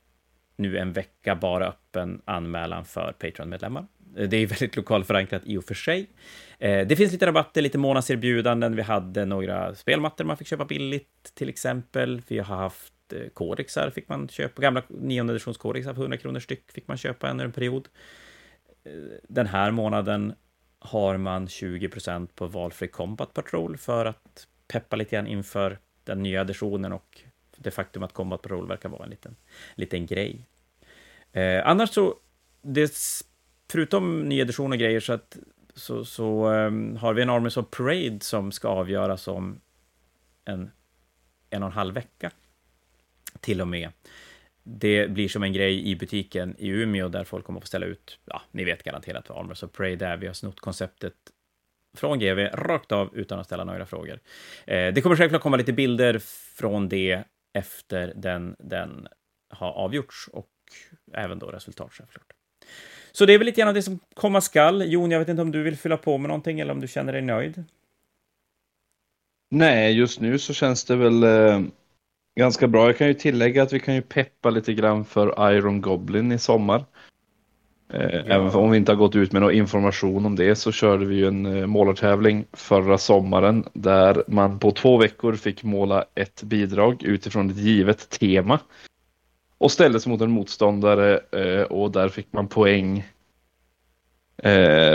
[0.55, 3.87] nu en vecka bara öppen anmälan för Patreon-medlemmar.
[4.17, 6.09] Eh, det är väldigt lokalförankrat i och för sig.
[6.59, 8.75] Eh, det finns lite rabatter, lite månadserbjudanden.
[8.75, 12.21] Vi hade några spelmattor man fick köpa billigt, till exempel.
[12.27, 14.61] Vi har haft eh, kodexar, fick man köpa.
[14.61, 17.87] Gamla nionde editions kodexar för 100 kronor styck fick man köpa under en period.
[19.27, 20.33] Den här månaden
[20.79, 26.23] har man 20 procent på valfri Combat Patrol för att peppa lite grann inför den
[26.23, 27.21] nya editionen och
[27.57, 29.35] det faktum att Combat Patrol verkar vara en liten,
[29.75, 30.45] liten grej.
[31.31, 32.15] Eh, annars så,
[32.61, 32.93] det,
[33.71, 35.37] förutom nyedition och grejer, så, att,
[35.73, 39.61] så, så um, har vi en Armies of Parade som ska avgöras om
[40.45, 40.71] en,
[41.49, 42.31] en och en halv vecka.
[43.39, 43.89] Till och med.
[44.63, 47.85] Det blir som en grej i butiken i Umeå där folk kommer att få ställa
[47.85, 50.17] ut, ja, ni vet garanterat vad Armors of Parade är.
[50.17, 51.13] Vi har snott konceptet
[51.97, 54.19] från GV rakt av utan att ställa några frågor.
[54.65, 56.19] Eh, det kommer självklart komma lite bilder
[56.57, 57.23] från det
[57.57, 59.07] efter den, den
[59.49, 60.49] har avgjorts och
[61.13, 62.33] även då resultat självklart.
[63.11, 64.91] Så det är väl lite grann av det som komma skall.
[64.91, 67.13] Jon, jag vet inte om du vill fylla på med någonting eller om du känner
[67.13, 67.63] dig nöjd?
[69.49, 71.61] Nej, just nu så känns det väl eh,
[72.39, 72.85] ganska bra.
[72.85, 76.39] Jag kan ju tillägga att vi kan ju peppa lite grann för Iron Goblin i
[76.39, 76.85] sommar.
[77.89, 77.99] Ja.
[77.99, 81.15] Även om vi inte har gått ut med någon information om det så körde vi
[81.15, 87.03] ju en eh, målartävling förra sommaren där man på två veckor fick måla ett bidrag
[87.03, 88.59] utifrån ett givet tema.
[89.57, 93.07] Och ställdes mot en motståndare eh, och där fick man poäng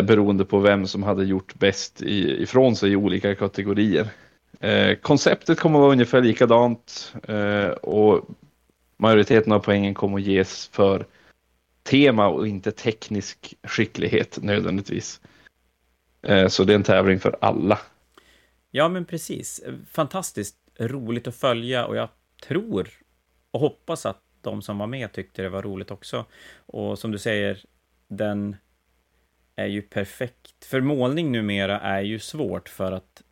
[0.05, 4.07] beroende på vem som hade gjort bäst ifrån sig i olika kategorier.
[5.03, 7.15] konceptet kommer att vara ungefär likadant
[7.83, 8.21] och
[8.97, 11.07] majoriteten av poängen kommer att ges för
[11.83, 15.21] tema och inte teknisk skicklighet nödvändigtvis.
[16.23, 17.79] Eh, så det är en tävling för alla.
[18.71, 19.63] Ja, men precis.
[19.91, 22.09] Fantastiskt roligt att följa och jag
[22.47, 22.89] tror
[23.51, 26.25] och hoppas att de som var med tyckte det var roligt också.
[26.57, 27.65] Och som du säger,
[28.09, 28.57] den
[29.57, 30.65] är ju perfekt.
[30.65, 33.23] För målning numera är ju svårt för att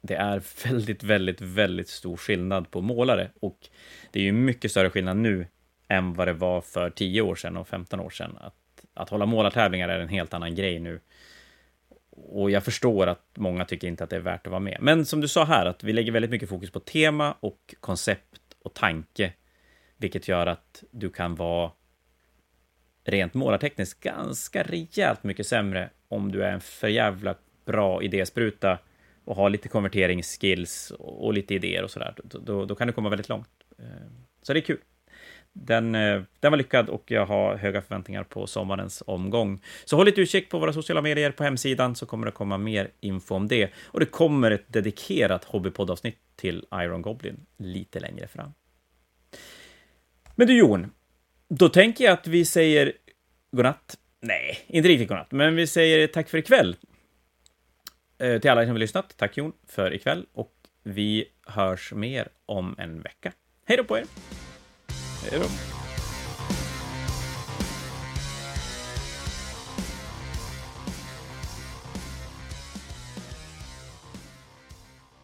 [0.00, 3.68] det är väldigt, väldigt, väldigt stor skillnad på målare och
[4.10, 5.46] det är ju mycket större skillnad nu
[5.88, 8.38] än vad det var för 10 år sedan och 15 år sedan.
[8.40, 11.00] Att, att hålla målartävlingar är en helt annan grej nu.
[12.10, 14.78] Och jag förstår att många tycker inte att det är värt att vara med.
[14.80, 18.40] Men som du sa här, att vi lägger väldigt mycket fokus på tema och koncept
[18.62, 19.32] och tanke,
[19.96, 21.70] vilket gör att du kan vara
[23.04, 27.34] rent målartekniskt ganska rejält mycket sämre om du är en för jävla
[27.64, 28.78] bra idéspruta
[29.24, 32.14] och har lite konverteringsskills och lite idéer och sådär.
[32.24, 33.48] Då, då kan du komma väldigt långt.
[33.78, 33.84] Eh,
[34.42, 34.80] så det är kul
[35.52, 39.60] den, eh, den var lyckad och jag har höga förväntningar på sommarens omgång.
[39.84, 42.90] Så håll lite utkik på våra sociala medier på hemsidan så kommer det komma mer
[43.00, 43.70] info om det.
[43.84, 48.52] Och det kommer ett dedikerat hobbypoddavsnitt till Iron Goblin lite längre fram.
[50.34, 50.90] Men du Jon,
[51.48, 52.92] då tänker jag att vi säger
[53.50, 53.98] godnatt.
[54.20, 56.76] Nej, inte riktigt godnatt, men vi säger tack för ikväll.
[58.18, 60.52] Eh, till alla som har lyssnat, tack Jon för ikväll och
[60.82, 63.32] vi hörs mer om en vecka.
[63.64, 64.04] Hej då på er!
[65.22, 65.77] Hej då.